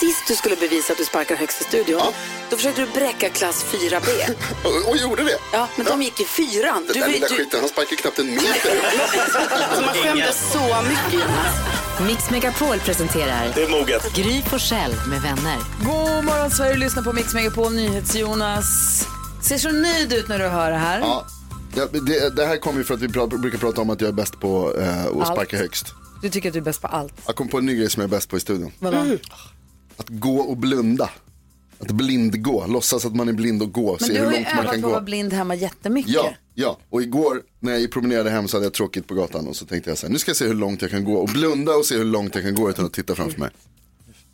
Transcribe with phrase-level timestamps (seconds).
[0.00, 2.00] Sist du skulle bevisa att du sparkar högst i studion,
[2.50, 4.08] då försökte du bräcka klass 4B.
[4.64, 5.38] Och, och gjorde det.
[5.52, 6.84] Ja, men de gick i fyran.
[6.86, 8.44] Den Du, där lilla du, skiten, han sparkar knappt en meter.
[9.20, 11.54] alltså, man skämdes så mycket, Jonas.
[12.06, 14.14] Mix Megapol presenterar Det är moget.
[14.14, 15.56] Gry Forssell med vänner.
[15.84, 18.66] God morgon Sverige, lyssna på Mix Megapol, NyhetsJonas.
[19.42, 21.00] Ser så nöjd ut när du hör det här.
[21.00, 21.26] Ja,
[21.74, 24.08] ja, det, det här kommer ju för att vi pratar, brukar prata om att jag
[24.08, 25.26] är bäst på eh, att Allt.
[25.26, 25.86] sparka högst.
[26.22, 27.12] Du tycker att du är bäst på allt.
[27.26, 28.72] Jag kom på en ny grej som jag är bäst på i studion.
[28.78, 29.04] Vadå?
[29.98, 31.10] Att gå och blunda.
[31.80, 34.38] Att blindgå, låtsas att man är blind och gå, Men se du hur har ju
[34.38, 34.90] långt man övat på kan att gå.
[34.90, 36.12] vara blind hemma jättemycket.
[36.12, 39.56] Ja, ja, och igår när jag promenerade hem så hade jag tråkigt på gatan och
[39.56, 41.28] så tänkte jag så här, nu ska jag se hur långt jag kan gå och
[41.28, 43.50] blunda och se hur långt jag kan gå utan att titta framför mig.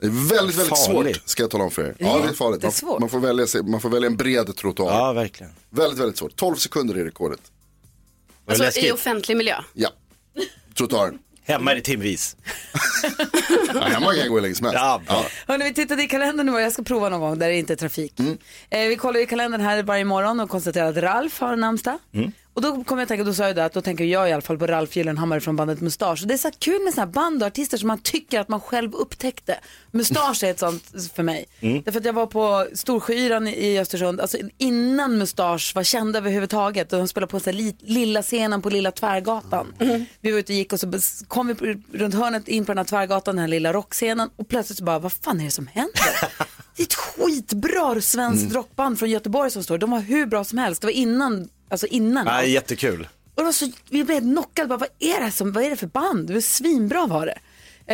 [0.00, 1.16] Det är väldigt, väldigt Farligt.
[1.16, 1.94] svårt ska jag tala om för er.
[1.98, 2.60] Ja, det är farligt.
[2.60, 3.00] det är Man, svårt.
[3.00, 4.92] man, får välja, sig- man får välja en bred trottoar.
[4.92, 5.52] Ja, verkligen.
[5.70, 6.36] Väldigt, väldigt svårt.
[6.36, 7.40] 12 sekunder är rekordet.
[8.44, 8.92] Var det Alltså, I läskigt?
[8.94, 9.54] offentlig miljö.
[9.74, 9.88] Ja,
[10.74, 11.18] trottoaren.
[11.46, 12.36] Hemma är det timvis.
[13.74, 14.80] Ja, hemma kan jag gå hur länge som helst.
[14.80, 15.24] Ja, bra.
[15.46, 17.76] Hörrni, vi tittade i kalendern nu jag ska prova någon gång där det inte är
[17.76, 18.20] trafik.
[18.20, 18.38] Mm.
[18.70, 21.98] Eh, vi kollar i kalendern här varje morgon och konstaterar att Ralf har namnsdag.
[22.14, 22.32] Mm.
[22.54, 24.42] Och då kommer jag tänka, då sa jag det att då tänker jag i alla
[24.42, 26.22] fall på Ralf Gyllenhammar från bandet Mustasch.
[26.22, 28.48] Och det är så kul med såna här band och artister som man tycker att
[28.48, 29.58] man själv upptäckte.
[29.90, 31.46] Mustasch är ett sånt för mig.
[31.60, 31.82] Mm.
[31.84, 36.92] Därför att jag var på Storsjöyran i Östersund, alltså innan Mustasch var känd överhuvudtaget.
[36.92, 39.74] Och de spelade på så här li, lilla scenen på Lilla Tvärgatan.
[39.80, 40.04] Mm.
[40.20, 40.86] Vi var ute och gick och så
[41.28, 41.54] kom vi
[41.92, 44.30] runt hörnet in på den här tvärgatan, den här lilla rockscenen.
[44.36, 45.94] Och plötsligt så bara, vad fan är det som händer?
[46.76, 48.54] Det är ett skitbra svenskt Mm.
[48.54, 49.78] rockband från Göteborg som står.
[49.78, 50.80] De var hur bra som helst.
[50.80, 52.24] Det var innan, alltså innan.
[52.24, 52.48] Nej, allt.
[52.48, 53.08] jättekul.
[53.34, 55.76] Och det var så, vi blev knockade, bara, vad är det som, vad är det
[55.76, 56.26] för band?
[56.26, 57.38] Det var svinbra var det.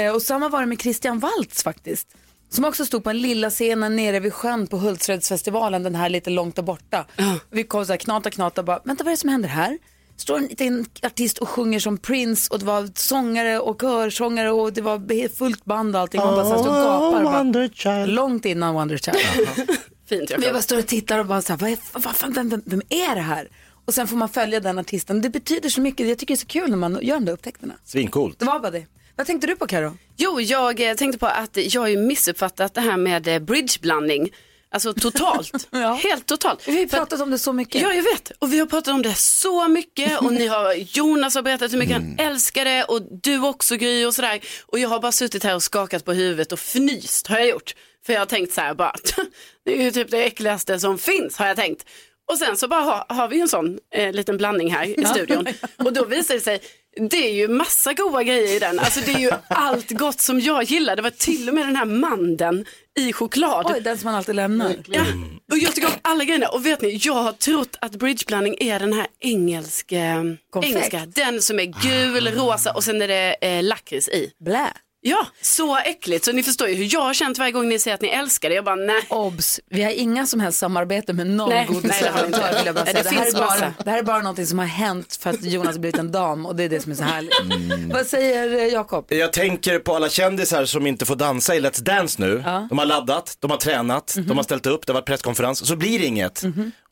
[0.00, 2.08] Eh, och samma var det med Christian Waltz faktiskt.
[2.50, 6.30] Som också stod på en lilla scenen nere vid sjön på Hultsfredsfestivalen, den här lite
[6.30, 7.04] långt där borta.
[7.50, 9.78] Vi kom så här knata knata bara, vänta vad är det som händer här?
[10.16, 14.72] Står en liten artist och sjunger som Prince och det var sångare och körsångare och
[14.72, 16.20] det var fullt band och allting.
[16.20, 17.24] Man bara stod och gapar.
[17.24, 19.16] och Bara, långt innan Wonder Child.
[19.56, 19.68] Fint,
[20.08, 20.52] Men jag Jakob.
[20.52, 22.82] bara står och tittar och bara så här, vad är, vad fan, vem, vem, vem
[22.88, 23.48] är det här?
[23.84, 25.20] Och sen får man följa den artisten.
[25.20, 26.08] Det betyder så mycket.
[26.08, 27.74] Jag tycker det är så kul när man gör de där upptäckterna.
[27.84, 28.38] Svincoolt.
[28.38, 28.86] Det var bara det.
[29.16, 29.96] Vad tänkte du på Karo?
[30.16, 34.30] Jo, jag eh, tänkte på att jag har ju missuppfattat det här med eh, bridgeblandning.
[34.72, 35.68] Alltså totalt.
[35.70, 35.94] Ja.
[36.02, 36.68] Helt totalt.
[36.68, 37.82] Vi har ju att- pratat om det så mycket.
[37.82, 38.32] Ja, jag vet.
[38.38, 41.78] Och vi har pratat om det så mycket och ni har, Jonas har berättat hur
[41.78, 44.40] mycket han älskar det och du också Gry och sådär.
[44.66, 47.74] Och jag har bara suttit här och skakat på huvudet och fnyst har jag gjort.
[48.06, 48.92] För jag har tänkt så här bara,
[49.64, 51.84] det är ju typ det äckligaste som finns har jag tänkt.
[52.30, 55.46] Och sen så bara har, har vi en sån eh, liten blandning här i studion.
[55.76, 56.60] Och då visar det sig,
[57.10, 58.78] det är ju massa goda grejer i den.
[58.78, 60.96] Alltså det är ju allt gott som jag gillar.
[60.96, 62.64] Det var till och med den här mandeln
[62.98, 63.66] i choklad.
[63.74, 64.74] Oj, den som man alltid lämnar.
[64.86, 65.04] Ja,
[65.52, 66.48] och jag tycker om alla grejerna.
[66.48, 70.74] Och vet ni, jag har trott att bridgeblandning är den här engelska, Konfekt.
[70.74, 74.32] engelska den som är gul, rosa och sen är det eh, lakrits i.
[74.44, 74.72] Blä.
[75.02, 76.24] Ja, så äckligt.
[76.24, 78.48] Så ni förstår ju hur jag har känt varje gång ni säger att ni älskar
[78.48, 78.54] det.
[78.54, 79.02] Jag bara, nej.
[79.08, 79.60] Obs!
[79.70, 82.20] Vi har inga som helst samarbete med någon Nej, godisleverantör.
[82.22, 82.56] nej, det har vi inte.
[82.58, 83.02] vill jag bara säga.
[83.02, 85.44] det Det, här är bara, det här är bara någonting som har hänt för att
[85.44, 87.92] Jonas har blivit en dam och det är det som är så härligt.
[87.94, 89.04] Vad säger eh, Jakob?
[89.08, 92.42] Jag tänker på alla kändisar som inte får dansa i Let's Dance nu.
[92.68, 95.76] De har laddat, de har tränat, de har ställt upp, det har varit presskonferens, så
[95.76, 96.42] blir det inget.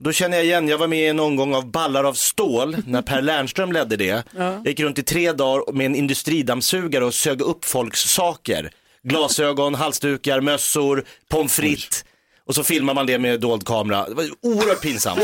[0.00, 3.02] Då känner jag igen, jag var med i en omgång av Ballar av stål när
[3.02, 4.22] Per Lernström ledde det.
[4.36, 8.70] Jag gick runt i tre dagar med en industridammsugare och sög upp folks saker.
[9.02, 12.04] Glasögon, halsdukar, mössor, pommes frites.
[12.46, 14.08] Och så filmar man det med dold kamera.
[14.08, 15.20] Det var oerhört pinsamt.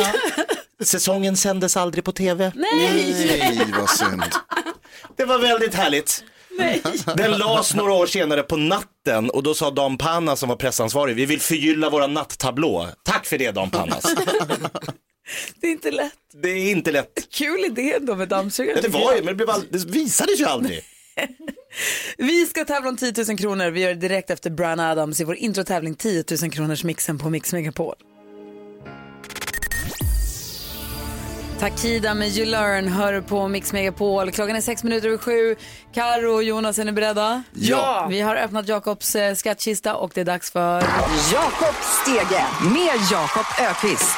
[0.84, 2.52] Säsongen sändes aldrig på tv.
[2.54, 4.22] Nej, vad synd.
[5.16, 6.24] Det var väldigt härligt.
[7.16, 11.16] Den lades några år senare på natten och då sa Dan Panna som var pressansvarig,
[11.16, 12.88] vi vill förgylla våra nattablå.
[13.02, 14.14] Tack för det Dan Pannas.
[15.60, 16.12] Det är inte lätt.
[16.42, 17.28] Det är inte lätt.
[17.32, 18.76] Kul idé ändå med dammsugare.
[18.76, 19.64] Ja, det var ju, men det, blev all...
[19.70, 20.84] det visades ju aldrig.
[22.18, 23.70] Vi ska tävla om 10 000 kronor.
[23.70, 27.30] Vi gör det direkt efter Brian Adams i vår introtävling 10 000 kronors mixen på
[27.30, 27.94] Mix Megapol.
[31.60, 34.30] Takida med You Learn hör på Mix Megapol.
[34.30, 35.56] Klockan är sex minuter över sju.
[35.92, 37.42] Karo och Jonas, är ni beredda?
[37.52, 38.06] Ja.
[38.10, 40.80] Vi har öppnat Jakobs eh, skattkista och det är dags för...
[41.32, 44.16] Jakob Stege med Jakob Ökvist.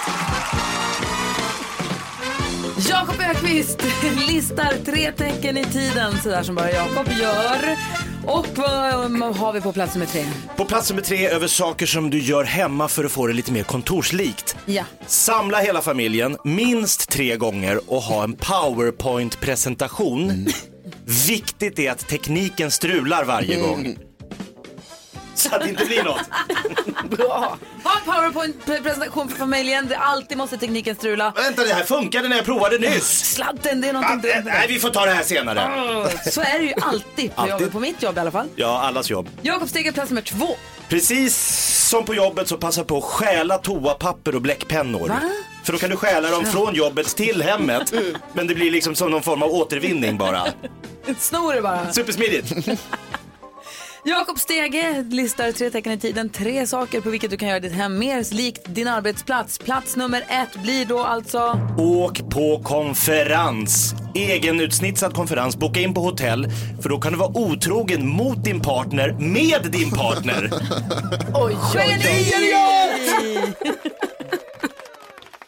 [2.78, 3.82] Jakob Ökvist
[4.28, 7.76] listar tre tecken i tiden, sådär som bara Jakob gör.
[8.26, 10.25] Och vad har vi på plats nummer tre?
[10.56, 13.52] På plats nummer tre över saker som du gör hemma för att få det lite
[13.52, 14.56] mer kontorslikt.
[14.67, 14.84] Ja.
[15.06, 20.46] Samla hela familjen minst tre gånger och ha en powerpoint-presentation
[21.28, 23.96] Viktigt är att tekniken strular varje gång.
[25.37, 26.21] Så att det inte blir något.
[27.19, 27.59] Bra.
[27.85, 29.87] Ha en powerpoint-presentation för familjen.
[29.88, 31.33] Det alltid måste tekniken strula.
[31.37, 33.35] Vänta, det här funkade när jag provade nyss.
[33.35, 34.43] Sladden, det är någonting dumt.
[34.44, 35.71] Nej, vi får ta det här senare.
[35.77, 37.53] Åh, Så är det ju alltid på Alltid.
[37.53, 38.49] jobbet, på mitt jobb i alla fall.
[38.56, 39.29] Ja, allas jobb.
[39.43, 40.49] Jakob Stege, plats nummer två.
[40.88, 41.37] Precis
[41.88, 45.09] som på jobbet så passa på att stjäla toapapper och bläckpennor.
[45.09, 45.21] Va?
[45.65, 47.93] För då kan du stjäla dem från jobbet till hemmet.
[48.33, 50.47] Men det blir liksom som någon form av återvinning bara.
[51.19, 51.93] Snor det bara.
[51.93, 52.53] Supersmidigt.
[54.08, 57.73] Jakob Stege listar tre tecken i tiden, tre saker på vilket du kan göra ditt
[57.73, 59.58] hem mer likt din arbetsplats.
[59.58, 61.61] Plats nummer ett blir då alltså...
[61.79, 63.94] Åk på konferens.
[64.14, 66.47] Egenutsnitsad konferens, boka in på hotell.
[66.82, 70.50] För då kan du vara otrogen mot din partner med din partner.
[71.35, 73.55] Oj, oj, oj.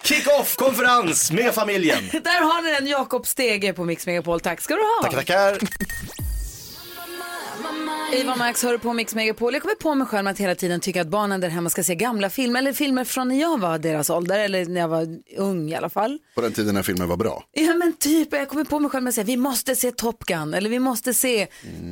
[0.02, 2.08] Kick-off konferens med familjen.
[2.12, 4.40] Där har ni den, Jakob Stege på Mix Megapol.
[4.40, 5.10] Tack ska du ha.
[5.10, 5.58] Tackar, tackar.
[8.12, 9.52] Eva Max hör på Mix Megapol.
[9.52, 11.94] Jag kommer på mig själv att hela tiden tycka att barnen där hemma ska se
[11.94, 15.06] gamla filmer, eller filmer från när jag var deras ålder, eller när jag var
[15.36, 16.18] ung i alla fall.
[16.34, 17.44] På den tiden när filmen var bra.
[17.52, 20.24] Ja men typ, jag kommer på mig själv med att säga vi måste se Top
[20.24, 21.46] Gun eller vi måste se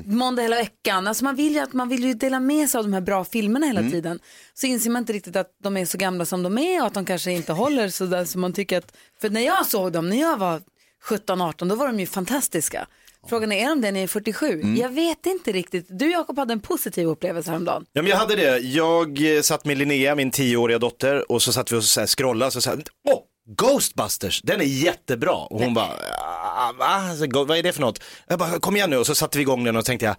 [0.07, 1.07] Måndag hela veckan.
[1.07, 3.25] Alltså man vill ju att man vill ju dela med sig av de här bra
[3.25, 4.19] filmerna hela tiden.
[4.55, 6.95] Så inser man inte riktigt att de är så gamla som de är och att
[6.95, 10.09] de kanske inte håller så där som man tycker att, för när jag såg dem
[10.09, 10.63] när jag var
[11.09, 12.87] 17-18 då var de ju fantastiska.
[13.29, 14.63] Frågan är, är de det när jag är 47?
[14.77, 15.87] Jag vet inte riktigt.
[15.89, 17.87] Du Jakob hade en positiv upplevelse häromdagen.
[17.93, 18.59] Ja, men jag hade det.
[18.59, 22.07] Jag eh, satt med Linnea, min tioåriga dotter, och så satt vi och så här
[22.07, 22.73] scrollade och så sa
[23.09, 25.35] åh, Ghostbusters, den är jättebra.
[25.35, 26.85] Och hon bara, "Ah, va?
[26.87, 28.03] Alltså, vad är det för något?
[28.29, 30.17] Jag bara, kom igen nu, och så satte vi igång den och tänkte jag,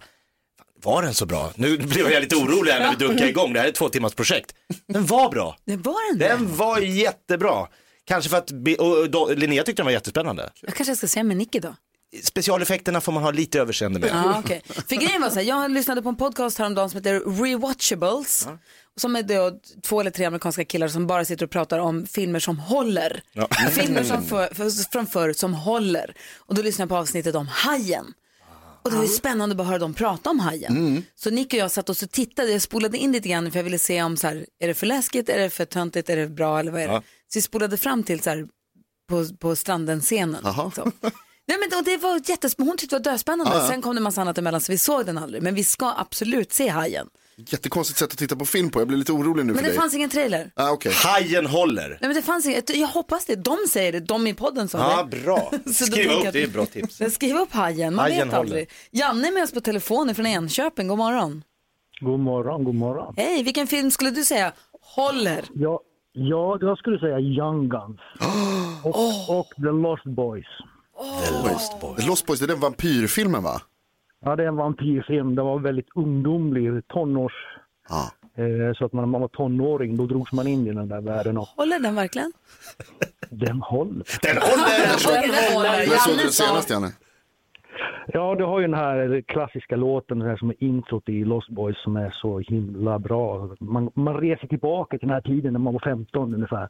[0.82, 1.52] var den så bra?
[1.56, 3.88] Nu blev jag lite orolig här när vi dunkade igång, det här är ett två
[3.88, 4.54] timmars projekt.
[4.86, 7.66] Den var bra, Det var den den var jättebra.
[8.04, 10.50] Kanske för att, och och Linnea tyckte den var jättespännande.
[10.60, 11.74] Jag kanske ska se med Nicky då.
[12.22, 14.10] Specialeffekterna får man ha lite överseende med.
[14.10, 14.62] Ja, okej.
[14.66, 18.48] För grejen var så här, jag lyssnade på en podcast häromdagen som heter Rewatchables.
[18.96, 22.40] Som är då två eller tre amerikanska killar som bara sitter och pratar om filmer
[22.40, 23.22] som håller.
[23.70, 26.14] Filmer som för, för, från förr som håller.
[26.36, 28.06] Och då lyssnade jag på avsnittet om Hajen.
[28.82, 31.04] Och det var ju spännande att bara höra dem prata om Hajen.
[31.14, 33.64] Så Nick och jag satt och så tittade, jag spolade in lite grann för jag
[33.64, 36.26] ville se om så här, är det för läskigt, är det för töntigt, är det
[36.26, 36.92] bra eller vad är det?
[36.94, 37.02] Ja.
[37.32, 38.48] Så vi spolade fram till så här,
[39.08, 40.44] på, på stranden-scenen.
[40.64, 40.92] Liksom.
[41.48, 43.60] Nej, men, och det var jättespännande, hon tyckte det var döspännande.
[43.68, 45.42] Sen kom det en massa annat emellan så vi såg den aldrig.
[45.42, 47.06] Men vi ska absolut se Hajen.
[47.36, 48.80] Jättekonstigt sätt att titta på film på.
[48.80, 49.78] Jag blir lite orolig nu Men för det dig.
[49.78, 50.50] fanns ingen trailer.
[50.54, 50.92] Ah, okay.
[50.92, 51.88] Hajen håller.
[51.88, 53.34] Nej, men det fanns inget, jag hoppas det.
[53.36, 55.16] De säger det, de i podden sa Ja, det.
[55.24, 55.50] bra.
[55.74, 57.00] Skriv upp, att- det är ett bra tips.
[57.00, 58.70] Men Skriv upp Hajen, man Hajen vet aldrig.
[58.90, 61.44] Janne är med oss på telefonen från Enköping, god morgon.
[62.00, 63.14] God morgon, god morgon.
[63.16, 64.52] Hej, vilken film skulle du säga
[64.82, 65.44] håller?
[65.54, 65.80] Ja,
[66.12, 68.00] ja jag skulle säga Young Guns
[68.84, 70.46] och, och The Lost Boys.
[71.96, 73.60] The Lost Boys, det är den vampyrfilmen va?
[74.24, 75.34] Ja, det är en vampyrfilm.
[75.34, 77.32] Den var väldigt ungdomlig, tonårs...
[77.88, 78.10] Ja.
[78.42, 81.38] Eh, så att när man var tonåring då drogs man in i den där världen
[81.38, 82.32] och Håller den verkligen?
[83.30, 84.04] den håller.
[84.22, 85.22] Den håller!
[85.22, 85.68] Den håller.
[85.88, 86.92] När såg den senast Janne?
[88.12, 91.48] Ja, du har ju den här klassiska låten den här som är introt i Lost
[91.48, 93.56] Boys som är så himla bra.
[93.60, 96.68] Man, man reser tillbaka till den här tiden när man var 15 ungefär.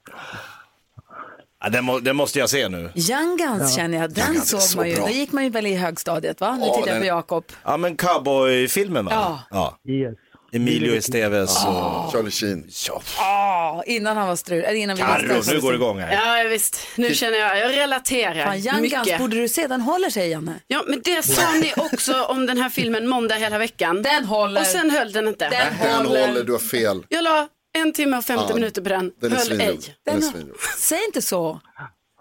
[1.65, 2.91] Ja, den, må, den måste jag se nu.
[2.95, 4.95] Young Guns känner jag, den Guns såg så man ju.
[4.97, 5.05] bra.
[5.07, 6.57] Då gick man ju väl i högstadiet va?
[6.57, 7.45] Nu Ja, tittar jag på Jakob.
[7.65, 9.39] Ja men cowboyfilmen va?
[9.51, 9.79] Ja.
[9.89, 10.15] Yes.
[10.53, 12.13] Emilio Esteves och...
[12.13, 12.65] Charlie Sheen.
[12.89, 13.03] Ja.
[13.19, 15.03] Ah, innan han var strul, eller innan vi
[15.35, 15.55] visste.
[15.55, 16.43] nu går det igång här.
[16.43, 16.81] Ja, visst.
[16.97, 19.19] Nu känner jag, jag relaterar Fan, Young Guns mycket.
[19.19, 20.55] borde du se, den håller sig Janne.
[20.67, 24.03] Ja, men det sa ni också om den här filmen Måndag hela veckan.
[24.03, 24.61] Den håller.
[24.61, 25.49] Och sen höll den inte.
[25.49, 26.27] Den Den håller.
[26.29, 27.03] håller, du har fel.
[27.09, 27.49] Jag la
[27.83, 29.13] en timme och 50 Ja, minuter på den.
[29.21, 29.79] Den är höll ej.
[30.05, 30.53] Den Den-.
[30.79, 31.61] Säg inte så.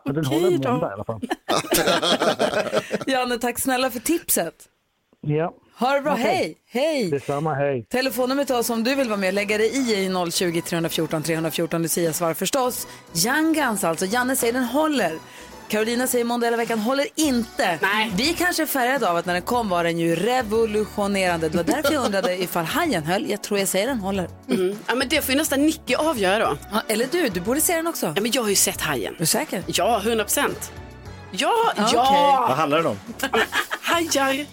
[0.05, 0.71] Ja, den Okej håller då.
[0.71, 1.21] måndag i alla fall.
[3.07, 4.53] Janne, tack snälla för tipset.
[5.21, 6.23] Ja, Ha det bra, Okej.
[6.25, 7.09] hej, hej.
[7.11, 7.85] detsamma, hej.
[7.89, 11.23] Telefonnumret till oss om du vill vara med och lägga dig i är 020 314
[11.23, 11.81] 314.
[11.81, 12.87] Lucia svarar förstås.
[13.25, 15.17] Young Guns alltså, Janne säger den håller.
[15.67, 17.79] Carolina säger måndag hela veckan håller inte.
[17.81, 18.11] Nej.
[18.15, 21.49] Vi kanske är färgade av att när den kom var den ju revolutionerande.
[21.49, 23.29] Det var därför jag undrade ifall hajen höll.
[23.29, 24.29] Jag tror jag säger den håller.
[24.49, 24.77] Mm.
[24.87, 26.57] Ja, men det får ju nästan Nicky avgöra då.
[26.71, 28.13] Ja, eller du, du borde se den också.
[28.15, 29.13] Ja, men jag har ju sett Hajen.
[29.13, 29.63] Är du säker?
[29.67, 30.71] Ja, 100 procent.
[31.31, 32.99] Ja, Ja, ja, Vad handlar den om?
[33.81, 34.45] hajar.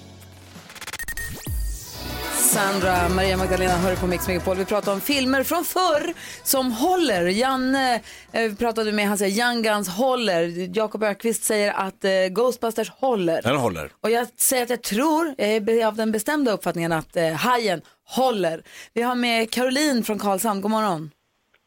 [2.44, 4.56] Sandra, Maria Magdalena hör på Mix Megapol.
[4.56, 7.26] Vi pratar om filmer från förr som håller.
[7.26, 8.00] Janne
[8.32, 10.76] eh, pratade med, han säger Young Guns håller.
[10.76, 13.42] Jakob Ökvist säger att eh, Ghostbusters håller.
[13.42, 13.90] Den håller.
[14.00, 17.82] Och jag säger att jag tror, jag är av den bestämda uppfattningen att eh, Hajen
[18.08, 18.62] håller.
[18.94, 21.10] Vi har med Caroline från Karlshamn, god morgon.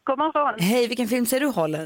[0.03, 0.59] God morgon.
[0.59, 1.85] Hej, vilken film säger du håller?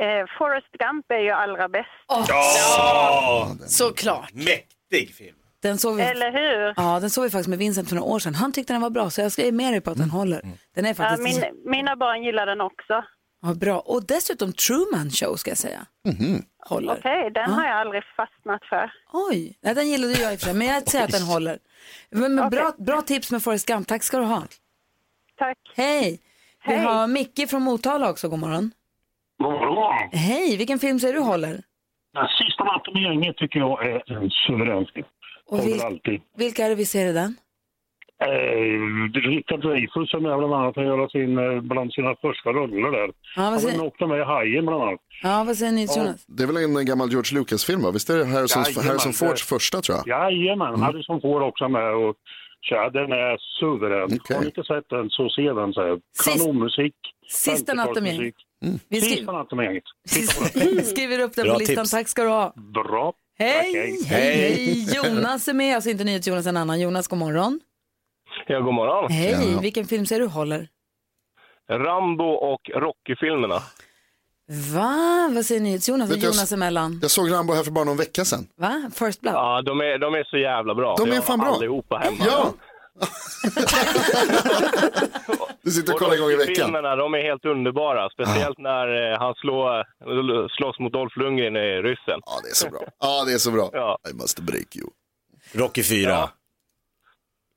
[0.00, 1.88] Eh, Forrest Gump är ju allra bäst.
[2.08, 3.50] Ja!
[3.66, 4.32] Såklart.
[4.32, 5.36] Mäktig film.
[5.62, 6.74] Den såg vi, Eller hur?
[6.76, 8.34] ja, den såg vi faktiskt med Vincent för några år sedan.
[8.34, 10.42] Han tyckte den var bra så jag är med dig på att den håller.
[10.74, 13.04] Den är Ja, faktiskt min, mina barn gillar den också.
[13.42, 13.78] ja, bra.
[13.78, 15.86] Och dessutom Truman Show ska jag säga.
[16.66, 16.92] Håller.
[16.98, 18.92] Okej, den har jag aldrig fastnat för.
[19.12, 21.58] Oj, nej, den gillade jag i och för sig, men jag säger att den håller.
[22.10, 24.42] Men, men bra, bra tips med Forrest Gump, tack ska du ha.
[25.38, 25.58] Tack.
[25.76, 26.20] Hej!
[26.66, 26.84] Vi Hej.
[26.84, 28.70] har Micke från Motala också, god morgon.
[29.38, 30.08] God morgon.
[30.12, 31.62] Hej, vilken film säger du håller?
[32.12, 35.06] Den sista natten med gänget tycker jag är en suverän film.
[35.50, 36.20] Och vil- alltid.
[36.36, 37.36] vilka är det vi ser i den?
[38.22, 42.90] Eh, Richard Dreyfuss som är bland annat att göra sin, eh, bland sina första roller
[42.98, 43.06] där.
[43.08, 45.00] Ja, vad Han säger, åkte med i Hajen bland annat.
[45.22, 46.24] ja, vad säger ni Jonas?
[46.26, 47.90] Det är väl en gammal George Lucas-film va?
[47.90, 50.08] Visst är det Harrison, Jajamän, Harrison Fords första tror jag?
[50.32, 52.16] Jajamän, Harrison får också med och
[52.68, 54.04] tja, den är suverän.
[54.04, 54.36] Okej.
[54.36, 55.72] Har ni inte sett den så se den.
[55.72, 55.98] Så här.
[56.22, 56.94] Sist- Kanonmusik.
[57.28, 58.34] Sista natten med 50-talsmusik.
[58.88, 59.84] Vi skri- Sista natten med gänget.
[60.86, 61.90] Skriver upp den på listan, tips.
[61.90, 62.52] tack ska du ha.
[62.56, 63.12] Bra.
[63.40, 64.94] Hej, hej, hej!
[64.96, 66.80] Jonas är med, alltså inte NyhetsJonas, en annan.
[66.80, 67.60] Jonas, god morgon.
[68.46, 69.10] Ja, god morgon.
[69.12, 70.68] Hej, vilken film säger du håller?
[71.70, 73.62] Rambo och Rocky-filmerna.
[74.74, 75.30] Va?
[75.34, 76.10] Vad säger NyhetsJonas?
[76.10, 76.98] Och Vet du, jag- Jonas emellan?
[77.02, 78.46] Jag såg Rambo här för bara någon vecka sedan.
[78.56, 78.90] Va?
[78.94, 79.34] First Blood?
[79.34, 80.94] Ja, de är, de är så jävla bra.
[80.98, 81.48] De är har fan bra.
[81.48, 82.16] allihopa hemma.
[82.26, 82.52] Ja!
[85.62, 86.48] du sitter och kollar en gång i veckan.
[86.54, 88.10] Rocky-filmerna, de är helt underbara.
[88.10, 92.20] Speciellt när eh, han slår, slåss mot Dolph Lundgren i ryssen.
[92.26, 92.80] Ja, det är så bra.
[93.00, 93.70] Ja, det är så bra.
[93.72, 93.98] Ja.
[94.10, 94.88] I must break you.
[95.52, 96.10] Rocky 4.
[96.10, 96.30] Ja.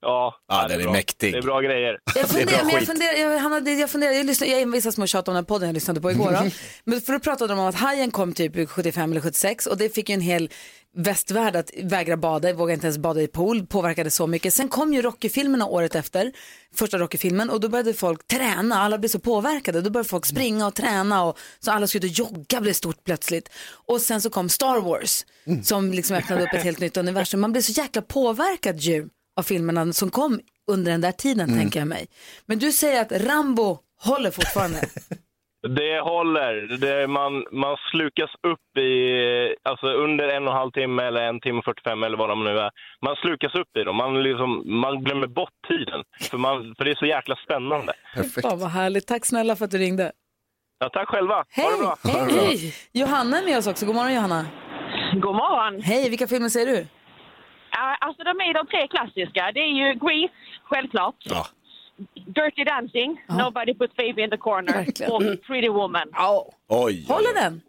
[0.05, 0.91] Ja, Ja, det den är bra.
[0.93, 1.33] mäktig.
[1.33, 1.99] Det är bra grejer.
[2.05, 4.47] Jag Det är funderar, bra men jag funderar, jag, Hanna, det- jag funderar, jag, lyssnar,
[4.47, 6.31] jag envisas med att tjata om den podden jag lyssnade på igår.
[6.31, 6.49] Då.
[6.83, 9.95] Men för då pratade de om att Hajen kom typ 75 eller 76 och det
[9.95, 10.49] fick ju en hel
[10.95, 14.53] västvärld att vägra bada, våga inte ens bada i pool, påverkade så mycket.
[14.53, 16.31] Sen kom ju Rocky-filmerna året efter,
[16.75, 19.81] första Rocky-filmen och då började folk träna, alla blev så påverkade.
[19.81, 23.03] Då började folk springa och träna och så alla skulle ut och jogga blev stort
[23.03, 23.49] plötsligt.
[23.87, 25.25] Och sen så kom Star Wars
[25.63, 27.41] som liksom öppnade upp ett helt nytt universum.
[27.41, 31.79] Man blev så jäkla påverkad ju av filmerna som kom under den där tiden tänker
[31.79, 32.07] jag mig.
[32.45, 34.85] Men du säger att Rambo håller fortfarande.
[35.67, 36.77] Det håller.
[36.77, 41.39] Det, man, man slukas upp i, alltså under en och en halv timme eller en
[41.39, 42.71] timme och 45 eller vad de nu är.
[43.01, 43.95] Man slukas upp i dem.
[43.95, 46.03] Man, liksom, man glömmer bort tiden.
[46.31, 47.93] För, man, för det är så jäkla spännande.
[48.15, 48.47] Perfekt.
[48.47, 49.07] Fan vad härligt.
[49.07, 50.11] Tack snälla för att du ringde.
[50.79, 51.45] Ja, tack själva.
[51.49, 51.65] Hej!
[51.65, 51.97] Ha det bra.
[52.03, 52.47] Hej!
[52.47, 52.73] Hej!
[52.91, 53.85] Johanna är med oss också.
[53.85, 54.45] God morgon Johanna.
[55.13, 55.81] God morgon.
[55.81, 56.87] Hej, vilka filmer ser du?
[57.71, 59.51] Ja, alltså de är de tre klassiska.
[59.53, 61.15] Det är ju Grease, självklart.
[61.19, 61.45] Ja.
[62.25, 65.11] Dirty Dancing, Nobody Put Baby in the Corner Verkligen.
[65.11, 66.07] och Pretty Woman.
[66.13, 66.45] Ja.
[66.69, 67.05] Oj.
[67.07, 67.61] Håller den?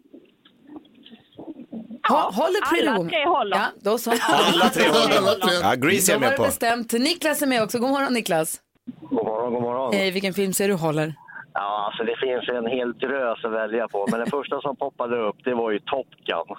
[2.09, 3.09] Ha, håller Pretty alla Woman?
[3.09, 3.57] tre håller.
[3.57, 4.11] Ja, då så.
[4.29, 5.61] Alla tre håller.
[5.63, 6.43] Ja, Grease är jag med det på.
[6.43, 6.91] bestämt.
[6.93, 7.79] Niklas är med också.
[7.79, 8.61] God morgon Niklas.
[9.09, 9.93] God morgon, god morgon.
[9.93, 11.13] Hej, vilken film ser du håller?
[11.53, 14.07] Ja, alltså det finns en hel drös att välja på.
[14.11, 16.55] Men den första som poppade upp, det var ju Top Gun.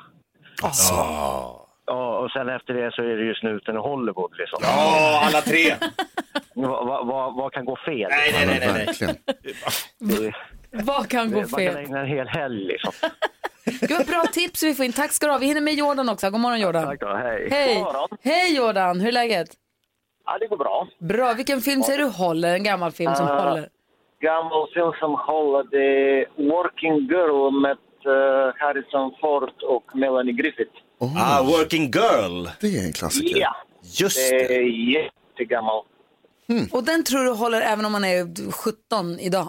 [1.86, 4.58] Ja, och sen efter det så är det ju snuten i Hollywood liksom.
[4.62, 5.74] Ja, alla tre.
[6.54, 8.10] Vad va, va, vad kan gå fel?
[8.10, 8.86] Nej, nej, nej, nej.
[8.86, 9.16] Verkligen.
[10.70, 11.76] Vad kan gå man kan fel?
[11.76, 12.92] ägna en hel helg liksom.
[13.80, 14.92] Gud vad bra tips vi får in.
[14.92, 15.38] Tack ska du ha.
[15.38, 16.30] Vi hinner med Jordan också.
[16.30, 16.84] God morgon Jordan.
[16.84, 17.48] Tack då, hej.
[17.50, 17.74] Hej!
[17.74, 18.08] God morgon.
[18.22, 19.48] Hej Jordan, hur är läget?
[20.26, 20.88] Ja, det går bra.
[20.98, 22.54] Bra, vilken film ser du håller?
[22.54, 23.48] En gammal film som Ah.
[23.48, 23.68] håller?
[24.20, 25.86] Gammal film som håller, det
[26.20, 30.72] är Working Girl med eh, Harrison Ford och Melanie Griffith.
[31.00, 32.46] Ah, Working Girl.
[32.60, 33.36] Det är en klassiker.
[33.40, 33.56] Ja,
[34.00, 34.54] Just det det.
[34.54, 35.84] är jättegammal.
[36.72, 39.48] Och den tror du håller även om man är 17 idag?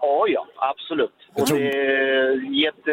[0.00, 1.14] Ja, ja, absolut.
[1.34, 2.30] Och tror- det är
[2.64, 2.92] jätte...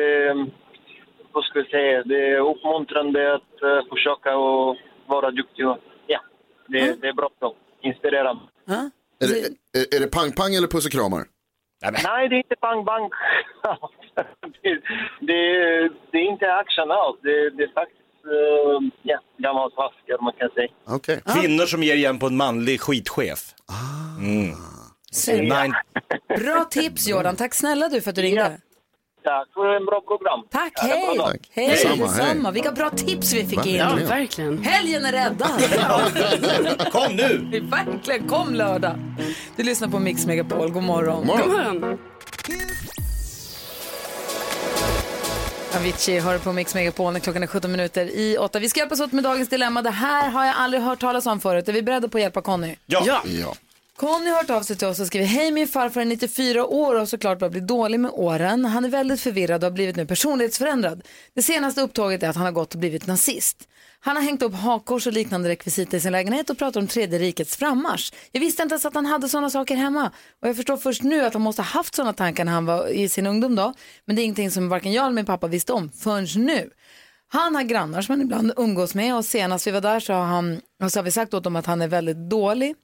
[1.32, 2.04] Vad ska jag säga?
[2.04, 5.68] Det är uppmuntrande att uh, försöka och vara duktig.
[5.68, 6.20] och- Ja,
[6.68, 7.00] det, Mm.
[7.02, 7.30] det är bra.
[7.84, 8.42] Inspirerande.
[8.66, 8.90] Ja?
[9.20, 9.40] Är det,
[9.80, 11.24] är, är det pang-pang eller puss och kramar?
[11.82, 13.12] Nej, det är inte bang bang.
[14.62, 14.70] det,
[15.20, 15.40] det,
[16.12, 17.20] det är inte action alls.
[17.22, 20.68] Det, det är faktiskt uh, ja, gammal klassiker man kan säga.
[20.88, 21.22] Okej.
[21.26, 23.40] Kvinnor som ger igen på en manlig skitchef.
[24.20, 24.56] Mm.
[25.12, 25.74] Säg- Nine.
[26.28, 28.58] Bra tips Jordan, tack snälla du för att du ringde.
[29.26, 30.40] Tack för en bra program.
[30.52, 31.18] Tack, hej!
[31.18, 31.50] Tack.
[31.52, 32.44] Hej, Detsamma, detsamma.
[32.44, 32.54] hej.
[32.54, 33.76] Vilka bra tips vi fick in.
[33.76, 34.64] Ja, Verkligen.
[34.64, 35.62] Helgen är räddad.
[36.92, 37.62] Kom nu!
[37.72, 38.96] Verkligen, kom lördag.
[39.56, 41.28] Du lyssnar på Mix Megapol, god morgon.
[41.28, 41.98] God God morgon.
[45.76, 48.60] Avicii hör på Mix Megapol när klockan är 17 minuter i 8.
[48.60, 49.82] Vi ska hjälpas åt med dagens dilemma.
[49.82, 51.70] Det här har jag aldrig hört talas om förut.
[51.70, 52.76] Är vi beredda på att hjälpa Conny?
[52.86, 53.22] Ja.
[53.26, 53.56] Ja.
[53.98, 57.00] Conny har hört av sig till oss och skriver Hej min farfar är 94 år
[57.02, 58.66] och såklart börjar bli dålig med åren.
[58.66, 61.02] Han är väldigt förvirrad och har blivit nu personlighetsförändrad.
[61.34, 63.68] Det senaste upptaget är att han har gått och blivit nazist.
[64.00, 67.20] Han har hängt upp hakkors och liknande rekvisita i sin lägenhet och pratar om tredje
[67.20, 68.14] rikets frammarsch.
[68.32, 70.12] Jag visste inte ens att han hade sådana saker hemma.
[70.42, 72.88] Och jag förstår först nu att han måste ha haft sådana tankar när han var
[72.88, 73.74] i sin ungdom då.
[74.06, 76.70] Men det är ingenting som varken jag eller min pappa visste om förrän nu.
[77.28, 80.26] Han har grannar som han ibland umgås med och senast vi var där så har,
[80.26, 82.76] han, så har vi sagt åt dem att han är väldigt dålig.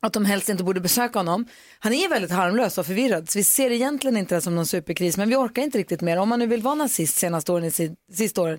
[0.00, 1.46] Att de helst inte borde besöka honom.
[1.78, 5.16] Han är väldigt harmlös och förvirrad så vi ser egentligen inte det som någon superkris
[5.16, 6.16] men vi orkar inte riktigt mer.
[6.16, 7.70] Om han nu vill vara nazist senaste åren,
[8.12, 8.58] sista åren,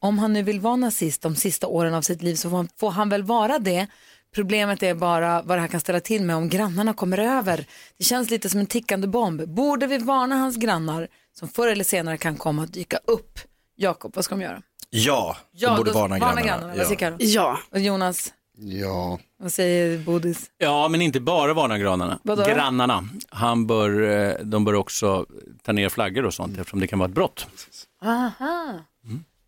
[0.00, 2.68] om han nu vill vara nazist de sista åren av sitt liv så får han,
[2.80, 3.86] får han väl vara det.
[4.34, 7.66] Problemet är bara vad det här kan ställa till med om grannarna kommer över.
[7.98, 9.48] Det känns lite som en tickande bomb.
[9.48, 11.08] Borde vi varna hans grannar
[11.38, 13.38] som förr eller senare kan komma att dyka upp?
[13.76, 14.62] Jakob, vad ska de göra?
[14.90, 16.66] Ja, Ja, de borde varna varna grannarna.
[16.66, 16.84] grannarna.
[16.84, 17.16] Säger Karo?
[17.18, 17.58] Ja.
[17.70, 19.18] Och Jonas, Ja.
[19.38, 20.50] vad säger Bodis?
[20.58, 22.18] Ja, men inte bara varna grannarna.
[22.22, 22.44] Vadå?
[22.44, 23.08] grannarna.
[23.28, 25.26] Han bör, eh, de bör också
[25.62, 27.46] ta ner flaggor och sånt eftersom det kan vara ett brott.
[28.02, 28.80] Aha.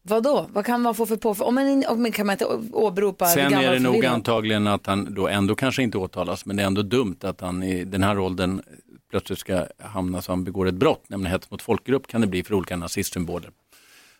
[0.02, 0.46] Vad då?
[0.52, 1.48] Vad kan man få för påföljd?
[1.48, 4.86] Om man, om man kan man inte åberopa Sen gamla är det nog antagligen att
[4.86, 8.02] han då ändå kanske inte åtalas, men det är ändå dumt att han i den
[8.02, 8.62] här åldern
[9.10, 12.42] plötsligt ska hamna så han begår ett brott, nämligen hets mot folkgrupp kan det bli
[12.42, 13.50] för olika nazistsymboler.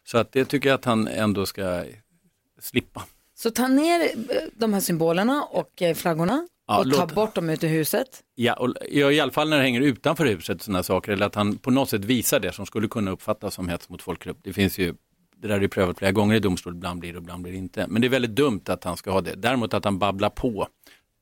[0.05, 1.85] Så att det tycker jag att han ändå ska
[2.61, 3.03] slippa.
[3.43, 7.35] Så ta ner eh, de här symbolerna och eh, flaggorna Ja, och ta låt- bort
[7.35, 8.07] dem ut ur huset.
[8.35, 11.35] Ja, och, ja, i alla fall när det hänger utanför huset sådana saker, eller att
[11.35, 14.39] han på något sätt visar det som skulle kunna uppfattas som hets mot folkgrupp.
[14.43, 14.95] Det finns ju,
[15.37, 17.53] det där är ju prövat flera gånger i domstol, ibland blir det och ibland blir
[17.53, 17.87] det inte.
[17.89, 19.35] Men det är väldigt dumt att han ska ha det.
[19.35, 20.69] Däremot att han babblar på,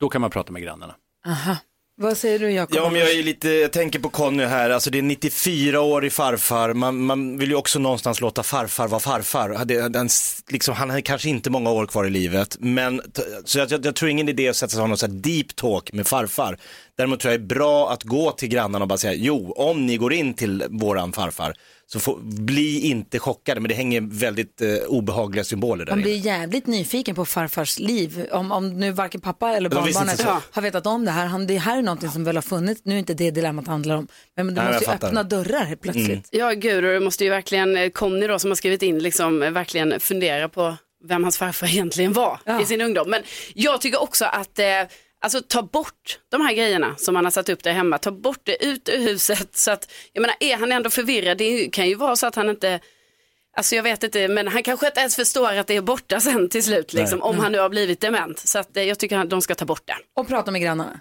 [0.00, 0.94] då kan man prata med grannarna.
[1.26, 1.56] Aha.
[2.00, 2.76] Vad säger du Jakob?
[2.76, 6.72] Ja, men jag är lite, jag tänker på Conny här, alltså det är 94-årig farfar,
[6.72, 9.64] man, man vill ju också någonstans låta farfar vara farfar.
[9.88, 10.08] Den,
[10.48, 13.02] liksom, han har kanske inte många år kvar i livet, men
[13.44, 15.12] så jag, jag, jag tror ingen idé att sätta sig och ha någon så här
[15.12, 16.58] deep talk med farfar.
[16.98, 19.86] Däremot tror jag det är bra att gå till grannarna och bara säga, jo, om
[19.86, 21.54] ni går in till våran farfar,
[21.86, 26.16] så får, bli inte chockade, men det hänger väldigt eh, obehagliga symboler där Man blir
[26.16, 28.26] jävligt nyfiken på farfars liv.
[28.32, 31.26] Om, om nu varken pappa eller barnbarnet har vetat om det här.
[31.26, 32.80] Han, det här är någonting som väl har funnits.
[32.84, 34.08] Nu är inte det dilemmat handlar om.
[34.36, 36.08] Men du Nej, måste ju öppna dörrar helt plötsligt.
[36.08, 36.22] Mm.
[36.30, 39.42] Ja, gud, och det måste ju verkligen, eh, Conny då som har skrivit in, liksom
[39.42, 43.10] eh, verkligen fundera på vem hans farfar egentligen var i sin ungdom.
[43.10, 43.22] Men
[43.54, 44.64] jag tycker också att, eh,
[45.20, 48.40] alltså ta bort de här grejerna som han har satt upp där hemma, ta bort
[48.42, 49.56] det ut ur huset.
[49.56, 52.50] Så att, jag menar, är han ändå förvirrad, det kan ju vara så att han
[52.50, 52.80] inte
[53.56, 56.48] Alltså jag vet inte, men han kanske inte ens förstår att det är borta sen
[56.48, 58.38] till slut, liksom, om han nu har blivit dement.
[58.38, 59.96] Så att, eh, jag tycker att de ska ta bort det.
[60.16, 61.00] Och prata med grannarna.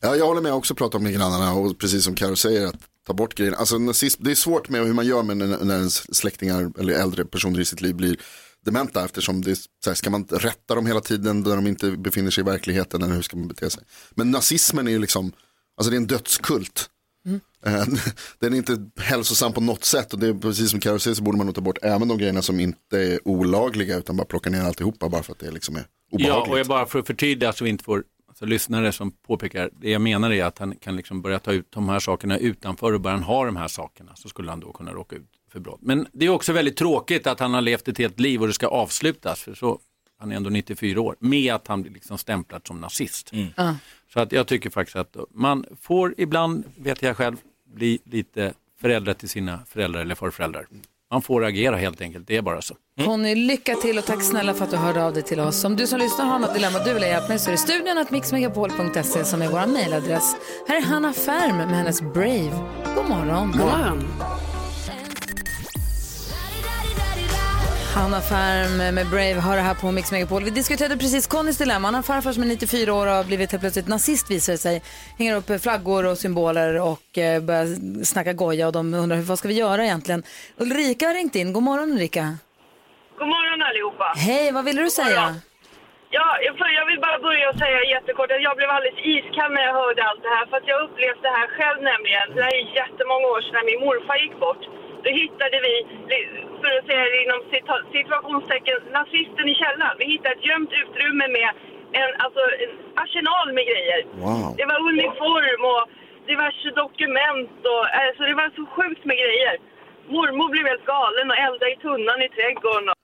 [0.00, 3.12] Ja, jag håller med, också pratat med grannarna och precis som Karo säger att ta
[3.12, 3.56] bort grejerna.
[3.56, 6.94] Alltså nazism, det är svårt med hur man gör med när, när ens släktingar eller
[6.94, 8.16] äldre personer i sitt liv blir
[8.64, 12.42] dementa eftersom det här, ska man rätta dem hela tiden när de inte befinner sig
[12.42, 13.82] i verkligheten eller hur ska man bete sig.
[14.14, 15.32] Men nazismen är ju liksom,
[15.76, 16.90] alltså det är en dödskult.
[17.66, 17.84] Eh,
[18.38, 21.22] Den är inte hälsosam på något sätt och det är precis som Karo säger så
[21.22, 24.50] borde man nog ta bort även de grejerna som inte är olagliga utan bara plocka
[24.50, 26.52] ner alltihopa bara för att det liksom är Ja, obehagligt.
[26.52, 29.90] och jag bara för att förtydliga så vi inte får alltså, lyssnare som påpekar, det
[29.90, 33.00] jag menar är att han kan liksom börja ta ut de här sakerna utanför och
[33.00, 35.80] bara han har de här sakerna så skulle han då kunna råka ut för brott.
[35.82, 38.52] Men det är också väldigt tråkigt att han har levt ett helt liv och det
[38.52, 39.78] ska avslutas, för så,
[40.20, 43.30] han är ändå 94 år, med att han blir liksom stämplad som nazist.
[43.56, 43.76] Ja.
[44.12, 47.36] Så att jag tycker faktiskt att man får ibland, vet jag själv,
[47.74, 50.66] bli lite föräldrar till sina föräldrar eller farföräldrar.
[51.10, 52.76] Man får agera helt enkelt, det är bara så.
[53.04, 55.64] Conny, lycka till och tack snälla för att du hörde av dig till oss.
[55.64, 57.58] Om du som lyssnar har något dilemma du vill ha hjälp med så är det
[57.58, 60.36] studion att mixmegapol.se som är vår mejladress.
[60.68, 62.52] Här är Hanna Färm med hennes Brave.
[62.96, 63.52] God morgon.
[63.52, 64.53] God morgon.
[67.94, 70.42] Hanna Färm med Brave har det här på Mix Megapol.
[70.44, 71.86] Vi diskuterade precis Connys dilemma.
[71.88, 74.62] Han har farfar som är 94 år och har blivit helt plötsligt nazist visar det
[74.66, 74.82] sig.
[75.18, 77.66] Hänger upp flaggor och symboler och eh, börjar
[78.12, 80.22] snacka goja och de undrar vad ska vi göra egentligen.
[80.64, 81.52] Ulrika har ringt in.
[81.56, 82.24] God morgon Ulrika.
[83.18, 84.06] God morgon allihopa.
[84.28, 85.24] Hej, vad ville du säga?
[86.16, 86.28] Ja,
[86.58, 89.74] för jag vill bara börja och säga jättekort att jag blev alldeles iskall när jag
[89.82, 90.44] hörde allt det här.
[90.50, 92.26] För att jag upplevt det här själv nämligen.
[92.36, 94.62] Det här är jättemånga år sedan när min morfar gick bort.
[95.04, 95.74] Då hittade vi,
[96.64, 97.40] för att säga det inom
[97.98, 99.96] situationstecken, nazisten i källaren.
[100.00, 101.48] Vi hittade ett gömt utrymme med
[102.00, 102.72] en, alltså, en
[103.04, 104.00] arsenal med grejer.
[104.24, 104.46] Wow.
[104.58, 105.84] Det var uniform och
[106.30, 109.54] diverse dokument och alltså det var så sjukt med grejer.
[110.14, 112.88] Mormor blev helt galen och eldade i tunnan i trädgården.
[112.92, 112.98] Och,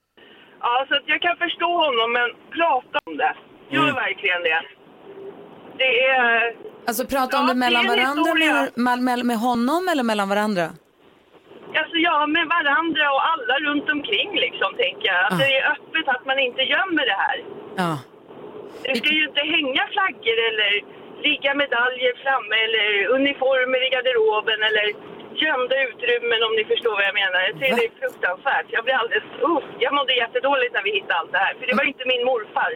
[0.65, 3.33] ja, så att jag kan förstå honom, men prata om det.
[3.75, 3.95] Gör Mm.
[4.05, 4.61] verkligen det.
[5.81, 6.55] Det är...
[6.87, 8.33] Alltså prata om Ja, det mellan det varandra,
[8.97, 10.65] med, med honom eller mellan varandra?
[11.79, 15.21] Alltså ja, med varandra och alla runt omkring liksom, tänker jag.
[15.25, 15.41] Att Ah.
[15.41, 17.37] det är öppet, att man inte gömmer det här.
[17.81, 17.91] Ja.
[18.83, 20.71] Det ska ju inte hänga flaggor eller
[21.27, 24.85] ligga medaljer framme eller uniformer i garderoben eller
[25.43, 27.39] gömda utrymmen om ni förstår vad jag menar.
[27.47, 28.67] Jag tycker det är fruktansvärt.
[28.75, 29.29] Jag blir alldeles...
[29.47, 31.53] Uh, jag mådde jättedåligt när vi hittade allt det här.
[31.59, 32.71] För det var inte min morfar.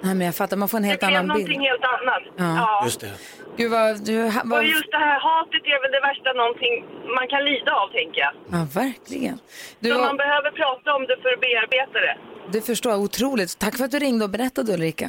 [0.00, 1.48] Nej, men jag fattar, man får en helt det blev annan bild.
[1.48, 2.22] någonting helt annat.
[2.36, 2.54] Ja.
[2.62, 2.80] Ja.
[2.84, 3.12] Just det.
[3.56, 4.14] Gud vad du...
[4.34, 6.74] ha- Och Vad, just det här hatet är väl det värsta någonting
[7.16, 8.32] man kan lida av, tänker jag.
[8.54, 9.38] ja, verkligen.
[9.80, 12.16] Du, Så man behöver prata om det för att bearbeta det.
[12.52, 13.58] det förstår jag otroligt.
[13.58, 15.08] Tack för att du ringde och berättade Ulrika.